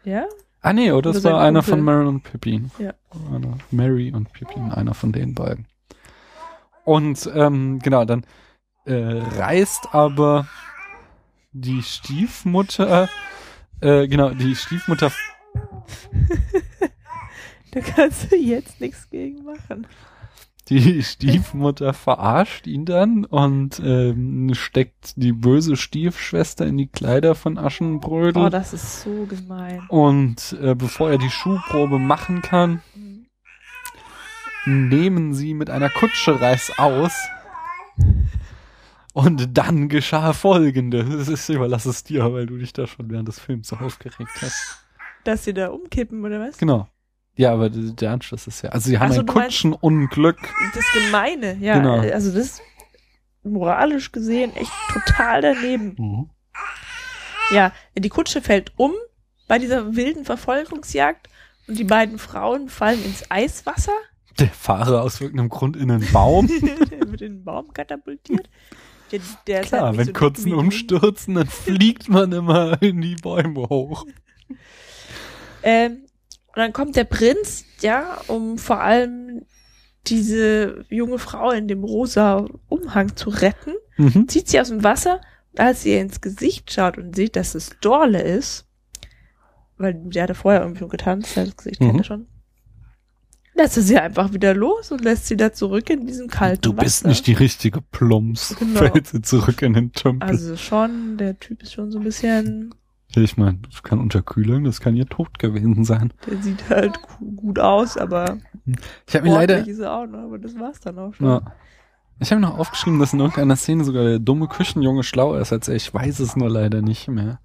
[0.03, 0.25] Ja?
[0.61, 1.71] Ah nee, oder das war einer Kumpel.
[1.71, 2.71] von Mary und Pippin.
[2.79, 2.93] Ja.
[3.33, 5.67] Einer, Mary und Pippin, einer von den beiden.
[6.83, 8.25] Und ähm, genau, dann
[8.85, 10.47] äh, reist aber
[11.51, 13.09] die Stiefmutter,
[13.85, 15.11] äh, genau, die Stiefmutter,
[17.71, 19.85] Da kannst du jetzt nichts gegen machen.
[20.69, 27.57] die Stiefmutter verarscht ihn dann und ähm, steckt die böse Stiefschwester in die Kleider von
[27.57, 28.45] Aschenbrödel.
[28.45, 29.81] Oh, das ist so gemein.
[29.89, 32.81] und äh, bevor er die Schuhprobe machen kann,
[34.65, 37.13] nehmen sie mit einer Kutsche Reis aus.
[39.15, 41.29] Und dann geschah folgendes.
[41.29, 44.85] Ich überlasse es dir, weil du dich da schon während des Films so aufgeregt hast.
[45.23, 46.57] Dass sie da umkippen, oder was?
[46.57, 46.89] Genau.
[47.37, 48.71] Ja, aber der Anschluss ist ja.
[48.71, 50.37] Also sie haben so, ein Kutschenunglück.
[50.73, 51.77] Das Gemeine, ja.
[51.77, 51.99] Genau.
[51.99, 52.61] Also das ist
[53.43, 55.95] moralisch gesehen echt total daneben.
[55.97, 56.29] Mhm.
[57.51, 58.91] Ja, die Kutsche fällt um
[59.47, 61.29] bei dieser wilden Verfolgungsjagd
[61.69, 63.93] und die beiden Frauen fallen ins Eiswasser.
[64.39, 66.47] Der Fahrer aus irgendeinem Grund in einen Baum.
[66.91, 68.49] der wird in den Baum katapultiert.
[69.17, 70.11] Der, der ist Klar, halt wenn so
[70.49, 70.57] du.
[70.59, 74.05] umstürzen, dann fliegt man immer in die Bäume hoch.
[75.63, 76.03] Ähm,
[76.47, 79.41] und dann kommt der Prinz, ja, um vor allem
[80.07, 84.27] diese junge Frau in dem rosa Umhang zu retten, Mhm.
[84.27, 85.21] zieht sie aus dem Wasser
[85.53, 88.65] und als sie ihr ins Gesicht schaut und sieht, dass es Dorle ist,
[89.77, 91.85] weil der hatte vorher irgendwie schon getanzt, das Gesicht Mhm.
[91.87, 92.27] kennt er schon,
[93.55, 96.71] lässt er sie einfach wieder los und lässt sie da zurück in diesem kalten Du
[96.71, 96.83] Wasser.
[96.83, 98.55] bist nicht die richtige Plumps.
[98.59, 98.79] Genau.
[98.79, 100.27] Fällt sie zurück in den Tümpel.
[100.29, 102.73] Also schon, der Typ ist schon so ein bisschen,
[103.15, 106.13] ich meine, das kann Unterkühlung, das kann ihr Tod gewesen sein.
[106.29, 108.37] der sieht halt gu- gut aus, aber
[109.07, 111.27] Ich habe mir leider, ist er auch noch, aber das war's dann auch schon.
[111.27, 111.41] ja,
[112.19, 115.67] ich habe noch aufgeschrieben, dass in irgendeiner Szene sogar der dumme Küchenjunge schlauer ist als
[115.67, 115.75] er.
[115.75, 117.39] Ich weiß es nur leider nicht mehr.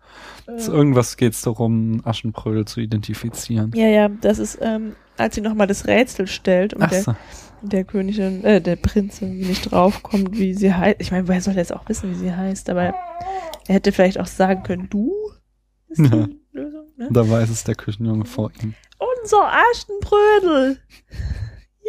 [0.58, 3.72] Zu irgendwas geht's darum, Aschenbrödel zu identifizieren.
[3.74, 7.14] Ja, ja, das ist, ähm, als sie nochmal das Rätsel stellt und Ach der, so.
[7.62, 10.96] der Königin, äh, der Prinzin nicht draufkommt, wie sie heißt.
[11.00, 12.94] Ich meine, woher soll er jetzt auch wissen, wie sie heißt, aber er
[13.74, 15.12] hätte vielleicht auch sagen können, du
[15.88, 16.28] ist die Ja.
[16.52, 17.08] Lösung, ne?
[17.10, 18.74] Da weiß es der Küchenjunge vor ihm.
[19.22, 20.78] Unser Aschenbrödel!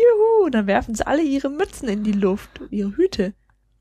[0.02, 0.50] Juhu!
[0.50, 3.34] Dann werfen sie alle ihre Mützen in die Luft, ihre Hüte.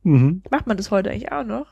[0.02, 0.42] Mhm.
[0.50, 1.66] Macht man das heute eigentlich auch noch?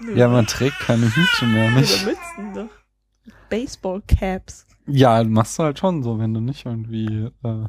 [0.00, 2.06] Nö, Ja, man trägt keine Hüte mehr, Oder nicht?
[2.06, 3.32] Mützen doch.
[3.50, 4.66] Baseball-Caps.
[4.86, 7.64] Ja, machst du halt schon so, wenn du nicht irgendwie, äh,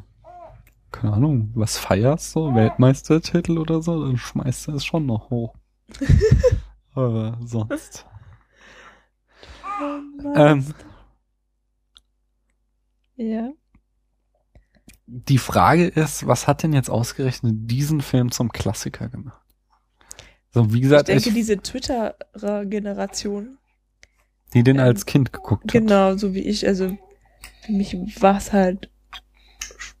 [0.90, 5.54] keine Ahnung, was feierst, so Weltmeistertitel oder so, dann schmeißt du es schon noch hoch.
[6.94, 8.06] Aber sonst.
[10.34, 10.66] Ähm,
[13.16, 13.52] ja.
[15.14, 19.42] Die Frage ist, was hat denn jetzt ausgerechnet diesen Film zum Klassiker gemacht?
[20.50, 23.58] So, wie Ich gesagt, denke, ich, diese Twitterer-Generation,
[24.54, 25.72] die den ähm, als Kind geguckt hat.
[25.72, 26.96] genau, so wie ich, also
[27.62, 28.90] für mich war es halt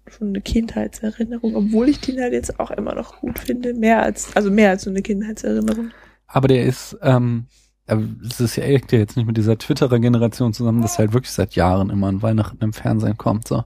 [0.08, 4.34] schon eine Kindheitserinnerung, obwohl ich den halt jetzt auch immer noch gut finde, mehr als,
[4.34, 5.90] also mehr als so eine Kindheitserinnerung.
[6.26, 7.46] Aber der ist, ähm,
[7.86, 11.54] aber es ist ja ja jetzt nicht mit dieser Twitterer-Generation zusammen, dass halt wirklich seit
[11.54, 13.64] Jahren immer an Weihnachten im Fernsehen kommt, so.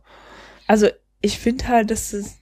[0.66, 0.88] Also
[1.20, 2.38] ich finde halt, dass es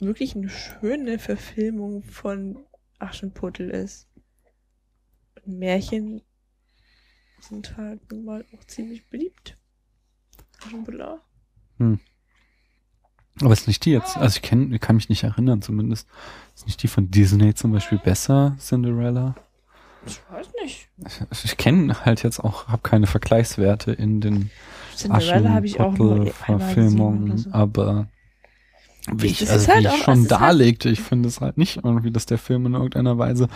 [0.00, 2.58] wirklich eine schöne Verfilmung von
[2.98, 4.08] Aschenputtel ist.
[5.44, 6.22] Märchen
[7.40, 9.56] sind halt nun mal auch ziemlich beliebt.
[10.64, 11.20] Aschenputtel auch.
[13.42, 16.08] Aber ist nicht die jetzt, also ich kenn, ich kann mich nicht erinnern zumindest.
[16.54, 19.36] Ist nicht die von Disney zum Beispiel besser, Cinderella?
[20.06, 20.88] Ich weiß nicht.
[21.30, 24.50] Ich, ich kenne halt jetzt auch, habe keine Vergleichswerte in den
[24.96, 27.50] Cinderella habe ich auch nur einmal gesehen so.
[27.50, 28.08] aber
[29.12, 32.10] wie ich, also halt wie ich schon halt- darlegte, ich finde es halt nicht irgendwie,
[32.10, 33.48] dass der Film in irgendeiner Weise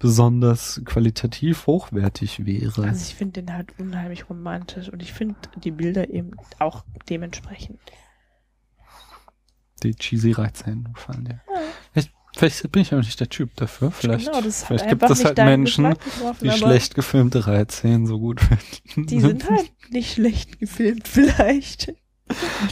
[0.00, 2.82] besonders qualitativ hochwertig wäre.
[2.82, 7.78] Also ich finde den halt unheimlich romantisch und ich finde die Bilder eben auch dementsprechend.
[9.82, 11.40] Die cheesy Reizhände gefallen dir.
[11.92, 13.90] Vielleicht, vielleicht bin ich aber nicht der Typ dafür.
[13.90, 19.06] Vielleicht, genau, vielleicht gibt es halt Menschen, getroffen, die schlecht gefilmte Reizszenen so gut finden.
[19.06, 21.94] Die sind halt nicht schlecht gefilmt vielleicht.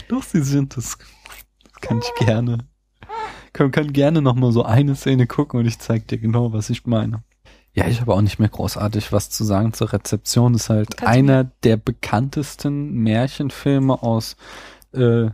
[0.07, 0.97] Doch, sie sind das.
[1.63, 2.59] Das kann ich gerne.
[3.53, 6.69] Kann, kann gerne noch mal so eine Szene gucken und ich zeig dir genau, was
[6.69, 7.23] ich meine.
[7.73, 10.53] Ja, ich habe auch nicht mehr großartig was zu sagen zur Rezeption.
[10.53, 14.37] Das ist halt Kannst einer der bekanntesten Märchenfilme aus
[14.93, 15.29] äh,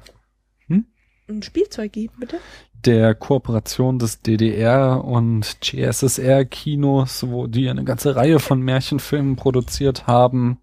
[0.68, 2.40] Ein Spielzeug geben, bitte.
[2.86, 10.08] Der Kooperation des DDR und GSSR Kinos, wo die eine ganze Reihe von Märchenfilmen produziert
[10.08, 10.60] haben,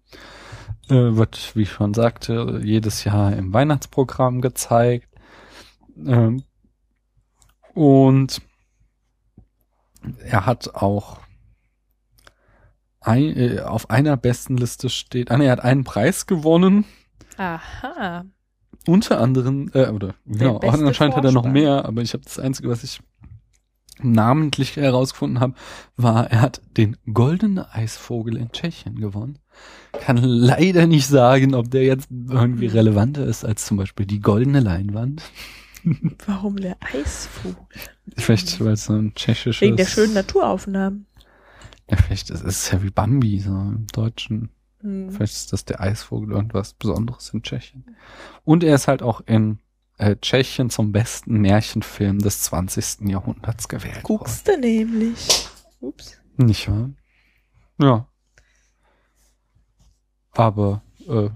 [0.89, 5.07] äh, wird, wie ich schon sagte, jedes Jahr im Weihnachtsprogramm gezeigt.
[6.05, 6.43] Ähm,
[7.73, 8.41] und
[10.25, 11.19] er hat auch
[13.01, 16.85] ein, äh, auf einer besten Liste steht, ah, er hat einen Preis gewonnen.
[17.37, 18.25] Aha.
[18.89, 21.51] Unter anderem, äh, oder genau, anscheinend hat er noch Vorspann.
[21.51, 22.99] mehr, aber ich habe das Einzige, was ich
[24.01, 25.53] namentlich herausgefunden habe,
[25.95, 29.37] war, er hat den goldenen Eisvogel in Tschechien gewonnen.
[29.91, 34.59] Kann leider nicht sagen, ob der jetzt irgendwie relevanter ist als zum Beispiel die goldene
[34.59, 35.21] Leinwand.
[36.25, 37.67] Warum der Eisvogel?
[38.17, 39.61] Vielleicht, weil es so ein tschechisches...
[39.61, 41.05] Wegen der schönen Naturaufnahmen.
[41.89, 44.49] Ja, vielleicht ist es ja wie Bambi, so im Deutschen.
[44.81, 45.11] Hm.
[45.11, 47.95] Vielleicht ist das der Eisvogel irgendwas Besonderes in Tschechien.
[48.45, 49.59] Und er ist halt auch in
[49.97, 53.09] äh, Tschechien zum besten Märchenfilm des 20.
[53.09, 54.03] Jahrhunderts gewählt worden.
[54.03, 55.47] Guckst du nämlich.
[55.81, 56.19] Ups.
[56.37, 56.89] Nicht wahr?
[57.79, 58.07] Ja.
[60.31, 61.29] Aber äh,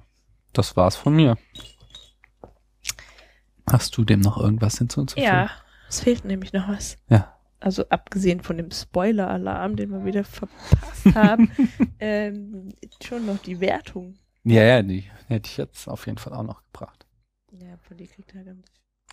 [0.54, 1.38] das war's von mir.
[3.70, 5.28] Hast du dem noch irgendwas hinzuzufügen?
[5.28, 5.50] Ja,
[5.89, 6.98] es fehlt nämlich noch was.
[7.10, 7.33] Ja.
[7.64, 11.49] Also abgesehen von dem Spoiler-Alarm, den wir wieder verpasst haben,
[11.99, 14.16] ähm, schon noch die Wertung.
[14.43, 17.07] Ja, ja, die hätte ich jetzt auf jeden Fall auch noch gebracht.
[17.53, 18.68] Ja, von dir kriegt er ganz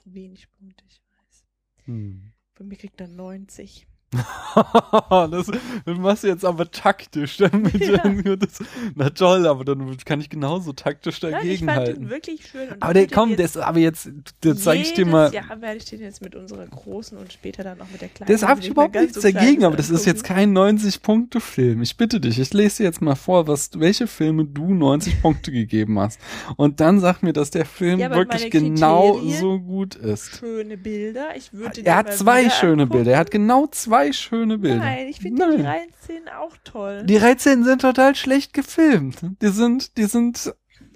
[0.05, 1.45] wenig Punkte, ich weiß.
[1.85, 2.33] Hm.
[2.55, 3.87] Von mir kriegt er 90.
[4.13, 5.47] das,
[5.85, 7.99] das machst du jetzt aber taktisch, damit Ja.
[8.37, 8.59] das,
[8.97, 12.11] na toll, aber dann kann ich genauso taktisch Nein, ich dagegen fand halten.
[12.11, 12.69] wirklich schön.
[12.81, 15.33] Aber der, komm, jetzt das, aber jetzt, das zeige ich dir mal.
[15.33, 18.33] Jahr werde ich den jetzt mit unserer großen und später dann noch mit der kleinen.
[18.33, 20.55] Das habe ich überhaupt nichts dagegen, aber das ist jetzt angucken.
[20.55, 21.83] kein 90-Punkte-Film.
[21.83, 25.53] Ich bitte dich, ich lese dir jetzt mal vor, was, welche Filme du 90 Punkte
[25.53, 26.21] gegeben hast.
[26.57, 30.37] Und dann sag mir, dass der Film Ja, wirklich genau so gut ist.
[30.37, 31.29] Schöne Bilder.
[31.37, 33.13] Ich würde Er hat zwei schöne Bilder.
[33.13, 34.79] Er hat genau zwei schöne Bilder.
[34.79, 35.67] Nein, ich finde die Nein.
[35.67, 37.05] Reihenszenen auch toll.
[37.05, 39.19] Die 13 sind total schlecht gefilmt.
[39.41, 40.55] Die sind, die sind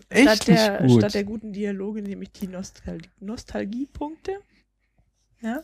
[0.09, 1.01] echt statt der, nicht gut.
[1.01, 4.39] Statt der guten Dialoge nehme ich die Nostal Nostalgiepunkte.
[5.41, 5.61] Ja.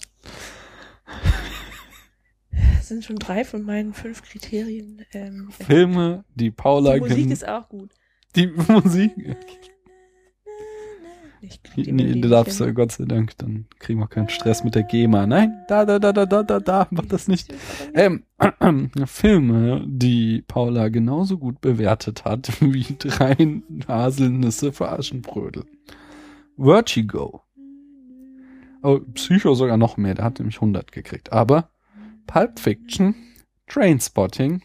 [2.77, 5.05] Das sind schon drei von meinen fünf Kriterien.
[5.13, 7.91] Ähm, Filme, die Paula die Musik ist auch gut.
[8.37, 9.13] die Musik.
[11.43, 12.67] Ich Nee, du darfst hin.
[12.67, 15.27] ja Gott sei Dank, dann kriegen wir keinen Stress mit der GEMA.
[15.27, 17.53] Nein, da, da, da, da, da, da, da, mach das nicht.
[17.95, 18.25] Ähm,
[19.07, 25.65] Filme, die Paula genauso gut bewertet hat wie drei Haselnüsse für Aschenbrödel.
[26.59, 27.43] Vertigo.
[28.83, 31.33] Oh, Psycho sogar noch mehr, der hat nämlich 100 gekriegt.
[31.33, 31.71] Aber
[32.27, 33.15] Pulp Fiction,
[33.67, 34.63] Trainspotting,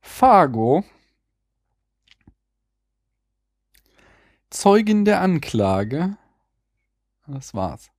[0.00, 0.84] Fargo,
[4.50, 6.16] Zeugin der Anklage.
[7.26, 7.90] Das war's.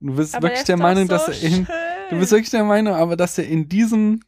[0.00, 1.74] Du bist Aber wirklich der der, Meinung, doch dass so er in, schön.
[2.10, 4.22] du bist wirklich der Meinung, aber dass er in diesem,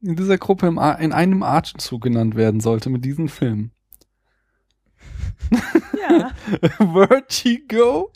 [0.00, 3.70] in dieser Gruppe im, in einem Atemzug genannt werden sollte mit diesem Film.
[5.98, 6.32] Ja.
[6.92, 8.12] Vertigo?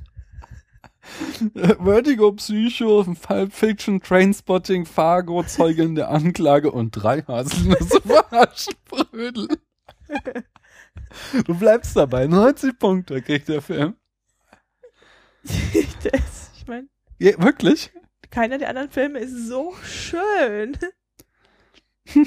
[1.55, 8.01] Vertigo, Psycho, Pulp Fiction, Trainspotting, Fargo, Zeugin der Anklage und drei Haselnüsse
[8.31, 9.49] Aschenbrödel.
[11.47, 12.26] Du bleibst dabei.
[12.26, 13.97] 90 Punkte kriegt der Film.
[15.45, 16.88] das, ich meine,
[17.18, 17.91] Ja, wirklich?
[18.30, 20.76] keiner der anderen Filme ist so schön.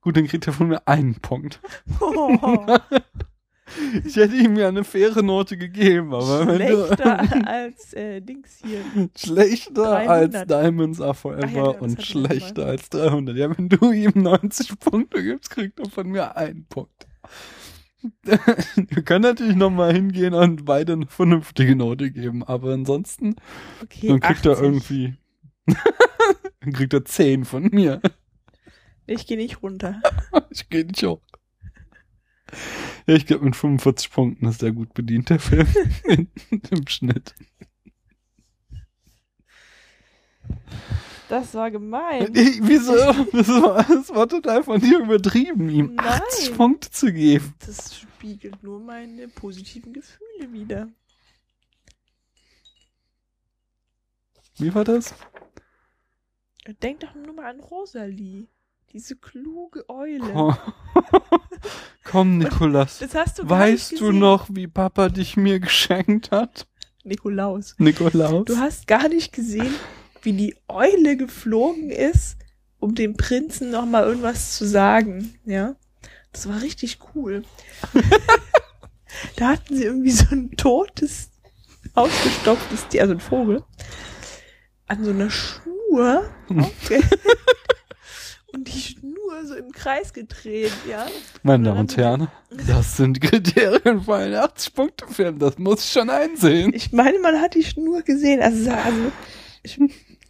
[0.00, 1.60] Gut, dann kriegt er von mir einen Punkt.
[2.00, 2.78] Oh,
[4.04, 8.62] Ich hätte ihm ja eine faire Note gegeben, aber wenn du schlechter als äh, Dings
[8.64, 9.08] hier.
[9.16, 10.08] schlechter 300.
[10.08, 13.36] als Diamonds Are Forever Ach ja, das und schlechter als 300.
[13.36, 17.06] Ja, wenn du ihm 90 Punkte gibst, kriegt er von mir einen Punkt.
[18.22, 23.34] Wir können natürlich nochmal hingehen und beide eine vernünftige Note geben, aber ansonsten
[23.82, 24.64] Okay, dann kriegt er 80.
[24.64, 25.16] irgendwie
[26.60, 28.00] dann kriegt er 10 von mir.
[29.06, 30.00] Ich gehe nicht runter.
[30.50, 31.20] Ich gehe nicht hoch.
[33.06, 35.66] Ja, ich glaube, mit 45 Punkten ist der gut bedient, der Film.
[36.50, 37.34] Im Schnitt.
[41.28, 42.32] Das war gemein.
[42.34, 42.94] Ich, wieso?
[43.32, 46.20] Das war, das war total von dir übertrieben, ihm Nein.
[46.22, 47.54] 80 Punkte zu geben.
[47.64, 50.88] Das spiegelt nur meine positiven Gefühle wider.
[54.58, 55.14] Wie war das?
[56.82, 58.46] Denk doch nur mal an Rosalie.
[58.92, 60.32] Diese kluge Eule.
[60.32, 60.56] Komm,
[62.04, 62.98] Komm Nikolas.
[63.00, 66.66] Das hast du Weißt du noch, wie Papa dich mir geschenkt hat?
[67.02, 67.74] Nikolaus.
[67.78, 68.44] Nikolaus?
[68.46, 69.74] Du hast gar nicht gesehen,
[70.22, 72.36] wie die Eule geflogen ist,
[72.78, 75.34] um dem Prinzen noch mal irgendwas zu sagen.
[75.44, 75.74] Ja,
[76.32, 77.42] das war richtig cool.
[79.36, 81.30] da hatten sie irgendwie so ein totes,
[81.94, 83.64] ausgestopftes Tier, also ein Vogel,
[84.86, 87.18] an so einer Schnur aufgehängt
[88.56, 91.06] und die Schnur so im Kreis gedreht, ja.
[91.42, 92.28] Meine Damen und Herren,
[92.66, 95.38] das sind Kriterien für einen 80-Punkte-Film.
[95.38, 96.72] Das muss ich schon einsehen.
[96.74, 98.40] Ich meine, man hat die Schnur gesehen.
[98.40, 99.12] Also, also
[99.62, 99.78] ich,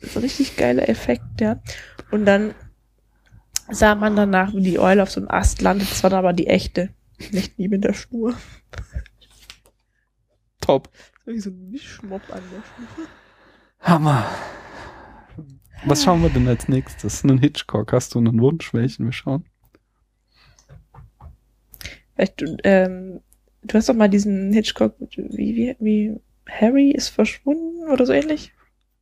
[0.01, 1.61] das ist ein richtig geiler Effekt, ja.
[2.11, 2.55] Und dann
[3.71, 5.91] sah man danach, wie die Eule auf so einem Ast landet.
[5.91, 6.91] Das war dann aber die echte.
[7.31, 8.35] Nicht die mit der Schnur.
[10.61, 10.91] Top.
[11.25, 13.07] So wie so ein Mischmopp an der Schnur.
[13.81, 14.27] Hammer.
[15.85, 17.23] Was schauen wir denn als nächstes?
[17.23, 17.93] Einen Hitchcock.
[17.93, 19.45] Hast du einen Wunsch, welchen wir schauen?
[22.15, 23.21] Vielleicht, du, ähm,
[23.63, 28.53] du hast doch mal diesen Hitchcock, wie, wie, wie, Harry ist verschwunden oder so ähnlich?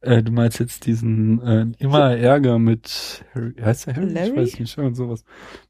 [0.04, 4.06] Äh, du meinst jetzt diesen äh, immer Ärger mit Harry, heißt der Harry?
[4.08, 4.36] Ich Larry?
[4.36, 5.24] weiß nicht, irgend sowas.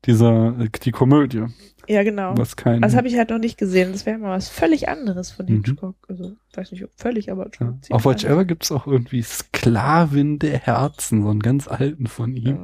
[0.05, 1.45] Dieser, äh, die Komödie,
[1.87, 2.37] Ja, genau.
[2.37, 2.82] was kein...
[2.82, 3.93] Also habe ich halt noch nicht gesehen.
[3.93, 5.62] Das wäre mal was völlig anderes von Mhm.
[5.64, 5.97] Hitchcock.
[6.09, 7.80] Also, weiß nicht, ob völlig, aber schon.
[7.89, 7.95] ja.
[7.97, 8.32] Auf Watch anders.
[8.37, 12.59] Ever gibt's auch irgendwie Sklavin der Herzen, so einen ganz alten von ihm.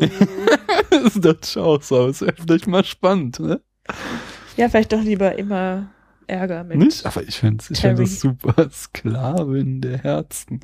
[0.90, 3.60] das ist das auch so, ist ja vielleicht mal spannend, ne?
[4.56, 5.88] ja, vielleicht doch lieber immer
[6.32, 6.78] Ärger mit.
[6.78, 7.06] Nicht?
[7.06, 8.68] Aber ich finde ich find das super.
[8.70, 10.60] Sklavin der Herzen.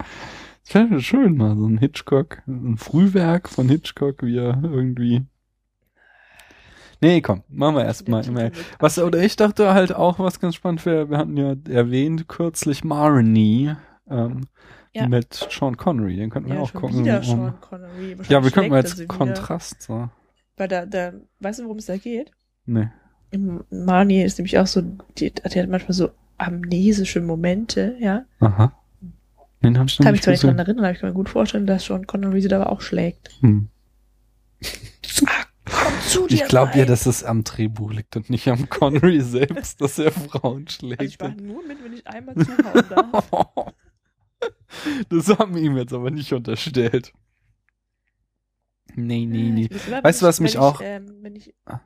[0.64, 5.24] Das wäre schön mal, so ein Hitchcock, ein Frühwerk von Hitchcock, wie er irgendwie.
[7.00, 8.50] Nee, komm, machen wir erstmal immer.
[8.80, 12.82] Was, oder ich dachte halt auch, was ganz spannend wäre, wir hatten ja erwähnt kürzlich
[12.82, 13.72] Marnie,
[14.10, 14.48] ähm,
[14.94, 15.06] Ja.
[15.06, 17.04] mit Sean Connery, den könnten wir Ja, auch gucken.
[17.04, 18.16] wieder um- Sean Connery.
[18.28, 19.06] ja, wir könnten mal jetzt.
[19.06, 20.08] Kontrast, so.
[20.56, 22.32] Weil da, da, weißt du, worum es da geht?
[22.66, 22.88] Nee.
[23.70, 24.82] Marnie ist nämlich auch so,
[25.18, 28.24] die, die hat manchmal so amnesische Momente, ja.
[28.40, 28.72] Aha.
[29.62, 31.28] Den hab ich noch Kann mich zwar nicht dran erinnern, aber ich kann mir gut
[31.28, 33.30] vorstellen, dass Sean Connery sie da aber auch schlägt.
[33.40, 33.68] Hm.
[35.70, 36.34] Komm zu dir!
[36.36, 40.12] Ich glaube ja, dass es am Drehbuch liegt und nicht am Connery selbst, dass er
[40.12, 41.22] Frauen Also ich schlägt.
[41.22, 43.28] mache nur mit, wenn ich einmal zuhauen darf.
[45.10, 47.12] das haben wir ihm jetzt aber nicht unterstellt.
[48.94, 49.68] Nee, nee, nee.
[49.70, 51.80] Ich Weißt du, was ich- mich wenn auch- Ich, ähm, wenn ich Ah.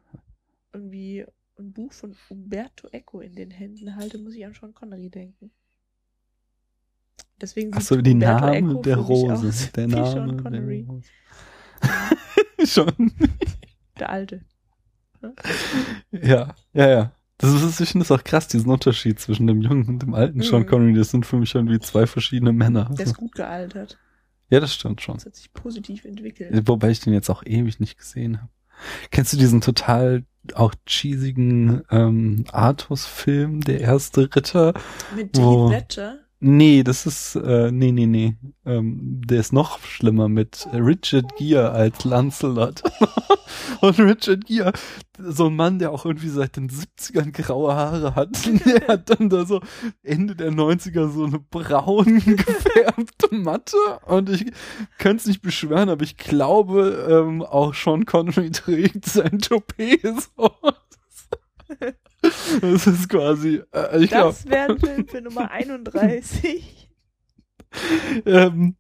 [0.73, 1.25] Irgendwie
[1.59, 5.51] ein Buch von Umberto Eco in den Händen halte, muss ich an Sean Connery denken.
[7.41, 9.71] Deswegen Ach sieht so, die Umberto Name Eco der Rose.
[9.73, 11.09] Der Name Sean der Connery, Rose.
[12.67, 13.13] Schon.
[13.99, 14.45] der Alte.
[16.11, 17.13] Ja, ja, ja.
[17.39, 20.43] Das ist, ich finde es auch krass, diesen Unterschied zwischen dem jungen und dem alten
[20.43, 20.67] Sean Mhm.
[20.67, 20.95] Connery.
[20.95, 22.89] Das sind für mich irgendwie zwei verschiedene Männer.
[22.97, 23.99] Der ist gut gealtert.
[24.49, 25.17] Ja, das stimmt schon.
[25.17, 26.69] Das hat sich positiv entwickelt.
[26.69, 28.51] Wobei ich den jetzt auch ewig nicht gesehen habe.
[29.11, 34.75] Kennst du diesen total auch cheesigen ähm, Artus-Film, Der erste Ritter?
[35.15, 36.19] Mit Heath Ledger.
[36.45, 38.35] Nee, das ist, äh, nee, nee, nee.
[38.67, 42.83] Ähm, der ist noch schlimmer mit Richard Gere als Lancelot.
[43.81, 44.73] Und Richard Gere,
[45.19, 48.31] so ein Mann, der auch irgendwie seit den 70ern graue Haare hat,
[48.67, 49.61] der hat dann da so
[50.03, 53.77] Ende der 90er so eine braun gefärbte Matte.
[54.07, 54.47] Und ich
[54.99, 60.03] könnte es nicht beschwören, aber ich glaube, ähm, auch Sean Connery trägt sein Toupet
[60.37, 60.51] so.
[62.61, 66.89] Das ist quasi, äh, ich glaube, Das wäre ein Film für Nummer 31.
[68.27, 68.77] Ähm,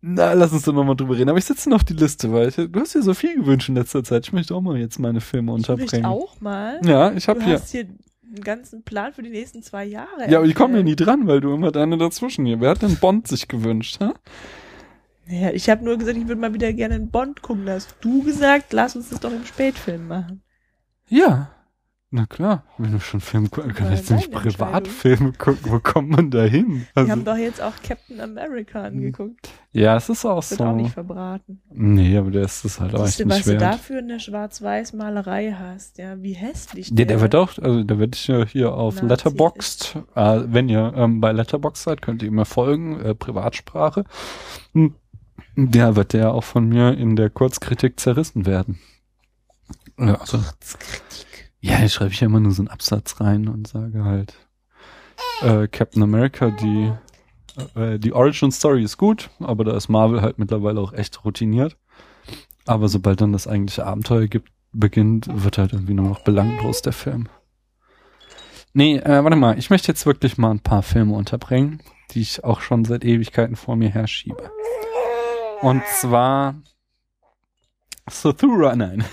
[0.00, 1.28] na, lass uns doch nochmal drüber reden.
[1.30, 3.68] Aber ich setze noch auf die Liste, weil ich, du hast dir so viel gewünscht
[3.68, 4.26] in letzter Zeit.
[4.26, 6.06] Ich möchte auch mal jetzt meine Filme Ich möchte unterbringen.
[6.06, 6.80] auch mal.
[6.84, 7.54] Ja, ich habe du hier.
[7.54, 10.28] hast hier einen ganzen Plan für die nächsten zwei Jahre.
[10.28, 12.60] Ja, aber ich komme hier nie dran, weil du immer deine dazwischen hier.
[12.60, 14.10] Wer hat denn Bond sich gewünscht, hä?
[15.28, 17.64] Ja, ich habe nur gesagt, ich würde mal wieder gerne einen Bond gucken.
[17.66, 20.42] Da hast du gesagt, lass uns das doch im Spätfilm machen.
[21.08, 21.52] Ja.
[22.14, 24.30] Na klar, wenn du schon Filme gucken kannst, du nicht.
[24.30, 25.60] Privatfilme gucken.
[25.72, 26.80] Wo kommt man da hin?
[26.80, 29.48] Wir Also, haben doch jetzt auch Captain America angeguckt.
[29.72, 30.64] ja, es ist auch Wird so.
[30.64, 31.62] auch nicht verbraten.
[31.70, 33.62] nee, aber der ist es halt auch echt du, was nicht du wert.
[33.62, 38.44] dafür eine Schwarz-Weiß-Malerei hast, ja, wie hässlich Der, der wird auch, also der wird hier,
[38.44, 42.44] hier auf Nazi Letterboxd, äh, wenn ihr ähm, bei Letterboxd seid, könnt ihr ihm ja
[42.44, 44.04] folgen, äh, Privatsprache.
[44.74, 44.94] Hm.
[45.56, 48.80] Der wird der auch von mir in der Kurzkritik zerrissen werden.
[49.98, 50.40] Ja, also,
[51.62, 54.34] ja, ich schreibe ja immer nur so einen Absatz rein und sage halt,
[55.42, 56.92] äh, Captain America, die,
[57.76, 61.76] äh, die Origin Story ist gut, aber da ist Marvel halt mittlerweile auch echt routiniert.
[62.66, 66.92] Aber sobald dann das eigentliche Abenteuer gibt, beginnt, wird halt irgendwie nur noch belanglos der
[66.92, 67.28] Film.
[68.72, 72.42] Nee, äh, warte mal, ich möchte jetzt wirklich mal ein paar Filme unterbringen, die ich
[72.42, 74.50] auch schon seit Ewigkeiten vor mir herschiebe.
[75.60, 76.56] Und zwar
[78.10, 79.04] Sathura, nein.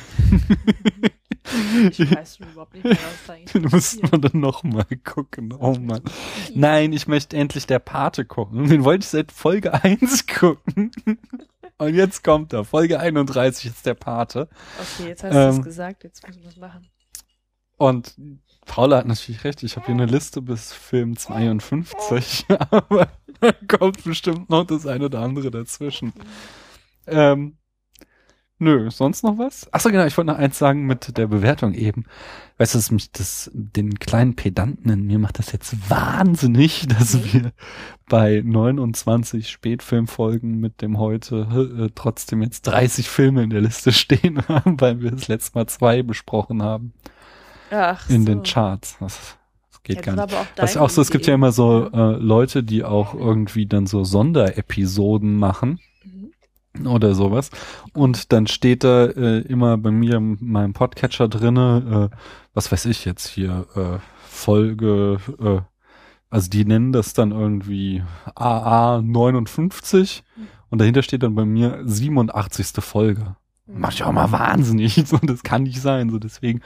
[1.90, 4.86] Ich weiß schon überhaupt nicht mehr, was da eigentlich Den müssten wir dann noch mal
[5.04, 5.54] gucken.
[5.54, 6.02] Oh Mann.
[6.54, 8.68] Nein, ich möchte endlich der Pate gucken.
[8.68, 10.92] Den wollte ich seit Folge 1 gucken.
[11.78, 12.66] Und jetzt kommt er.
[12.66, 14.48] Folge 31 ist der Pate.
[14.80, 16.88] Okay, jetzt hast du es Ähm, gesagt, jetzt müssen wir es machen.
[17.78, 18.16] Und
[18.66, 19.64] Paula hat natürlich recht.
[19.64, 22.46] Ich habe hier eine Liste bis Film 52.
[22.70, 23.08] Aber
[23.40, 26.14] da kommt bestimmt noch das eine oder andere dazwischen.
[27.08, 27.58] Ähm,
[28.60, 29.72] nö, sonst noch was?
[29.74, 32.05] Achso, genau, ich wollte noch eins sagen mit der Bewertung eben.
[32.57, 37.14] Weißt du, dass mich das, den kleinen Pedanten in mir macht das jetzt wahnsinnig, dass
[37.14, 37.24] Mhm.
[37.34, 37.51] wir
[38.10, 41.47] bei 29 Spätfilmfolgen mit dem heute
[41.88, 45.68] äh, trotzdem jetzt 30 Filme in der Liste stehen haben, weil wir das letzte Mal
[45.68, 46.93] zwei besprochen haben
[47.72, 48.26] Ach in so.
[48.28, 48.97] den Charts.
[48.99, 49.38] Das
[49.72, 50.36] das geht Ja, gar nicht.
[50.57, 54.03] Was auch so, es gibt ja immer so äh, Leute, die auch irgendwie dann so
[54.03, 55.80] Sonderepisoden machen.
[56.86, 57.50] Oder sowas.
[57.94, 62.16] Und dann steht da äh, immer bei mir in meinem Podcatcher drinne, äh,
[62.54, 63.98] was weiß ich jetzt hier, äh,
[64.28, 65.62] Folge, äh,
[66.30, 68.04] also die nennen das dann irgendwie
[68.36, 70.24] AA 59
[70.70, 72.84] und dahinter steht dann bei mir 87.
[72.84, 73.36] Folge.
[73.66, 75.04] Mach ich auch mal wahnsinnig.
[75.06, 76.10] So, das kann nicht sein.
[76.10, 76.62] So, deswegen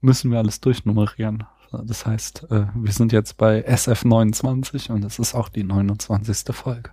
[0.00, 1.44] müssen wir alles durchnummerieren.
[1.72, 6.54] Das heißt, äh, wir sind jetzt bei SF29 und es ist auch die 29.
[6.54, 6.90] Folge.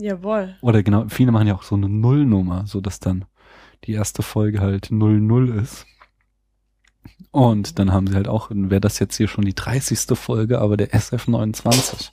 [0.00, 0.56] Jawohl.
[0.62, 3.24] Oder genau, viele machen ja auch so eine Nullnummer, so dass dann
[3.84, 5.86] die erste Folge halt 00 ist.
[7.32, 10.18] Und dann haben sie halt auch, wäre das jetzt hier schon die 30.
[10.18, 12.10] Folge, aber der SF29.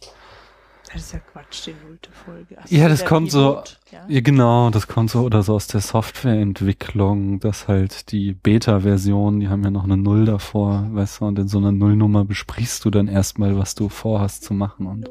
[0.93, 2.55] Das ist ja Quatsch, die nullte Folge.
[2.61, 4.05] Ach Ja, das kommt so- Pilot, Ja?
[4.07, 9.49] Ja, genau, das kommt so oder so aus der Softwareentwicklung, dass halt die Beta-Version, die
[9.49, 12.89] haben ja noch eine Null davor, weißt du, und in so einer Nullnummer besprichst du
[12.89, 15.09] dann erstmal, was du vorhast zu machen und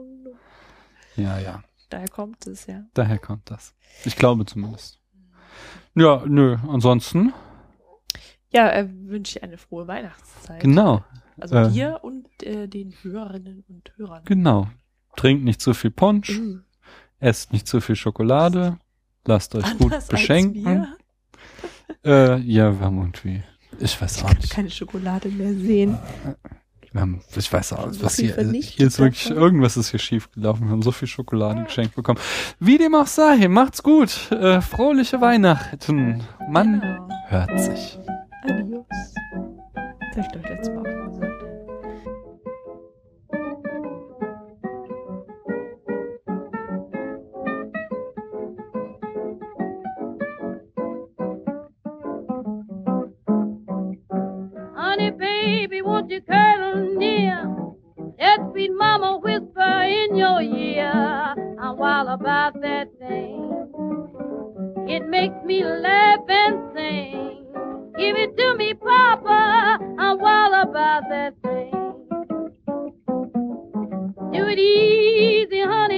[1.16, 2.84] ja, ja, Daher kommt es, ja.
[2.94, 3.74] daher kommt das.
[4.04, 5.00] Ich glaube zumindest.
[5.94, 7.32] Ja, nö, ansonsten,
[8.50, 10.60] Ja, äh, wünsche ich eine frohe Weihnachtszeit.
[10.60, 11.04] genau,
[11.38, 14.22] Also äh, dir und äh, den Hörerinnen und Hörern.
[14.24, 14.68] genau.
[15.16, 16.58] Trinkt nicht zu viel Punsch, Uh,
[17.20, 18.78] esst nicht zu viel Schokolade,
[19.24, 20.66] lasst euch gut anders beschenken.
[20.66, 20.88] Als
[22.04, 22.36] wir.
[22.36, 23.42] Äh, ja, wir haben irgendwie,
[23.78, 24.52] ich weiß Ich auch kann nicht.
[24.52, 25.98] keine Schokolade mehr sehen.
[26.24, 26.36] Wir
[27.00, 29.42] haben, ich weiß auch, So was hier, hier ist wirklich, davon.
[29.42, 30.64] irgendwas ist hier schief gelaufen.
[30.66, 32.18] Wir haben so viel Schokolade geschenkt bekommen.
[32.60, 34.30] Wie dem auch sei, macht's gut.
[34.32, 36.22] Äh, frohliche Weihnachten.
[36.48, 37.08] Man Genau.
[37.28, 37.98] hört sich.
[38.44, 38.86] Adios.
[40.14, 41.32] Das hab ich doch letztes Mal auch gesagt.
[54.74, 56.65] Honey, baby, won't you near?
[58.18, 61.34] Let sweet mama whisper in your ear.
[61.60, 63.42] I'm wild about that thing.
[64.88, 67.46] It makes me laugh and sing.
[67.98, 69.78] Give it to me, Papa.
[69.98, 71.72] I'm wild about that thing.
[74.32, 75.95] Do it easy, honey.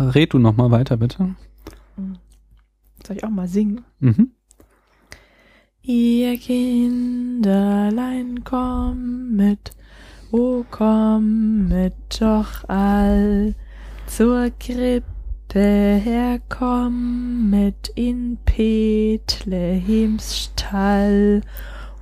[0.00, 1.34] Red du noch mal weiter, bitte.
[3.06, 3.82] Soll ich auch mal singen?
[4.00, 4.30] Mhm.
[5.82, 9.72] Ihr Kinderlein kommet,
[10.30, 13.54] o kommet doch all
[14.06, 15.04] zur Krippe
[15.54, 21.40] herkommet in Bethlehems Stall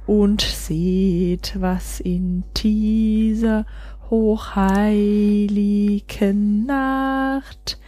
[0.07, 3.65] und seht, was in dieser
[4.11, 7.79] hochheiligen Nacht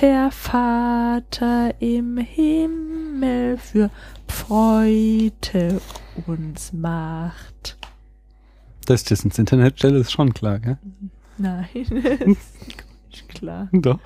[0.00, 3.90] der Vater im Himmel für
[4.28, 5.80] Freude
[6.26, 7.76] uns macht.
[8.86, 10.78] Dass das ins Internet stelle, ist schon klar, gell?
[11.38, 11.66] Nein,
[13.10, 13.68] ist klar.
[13.72, 14.00] Doch.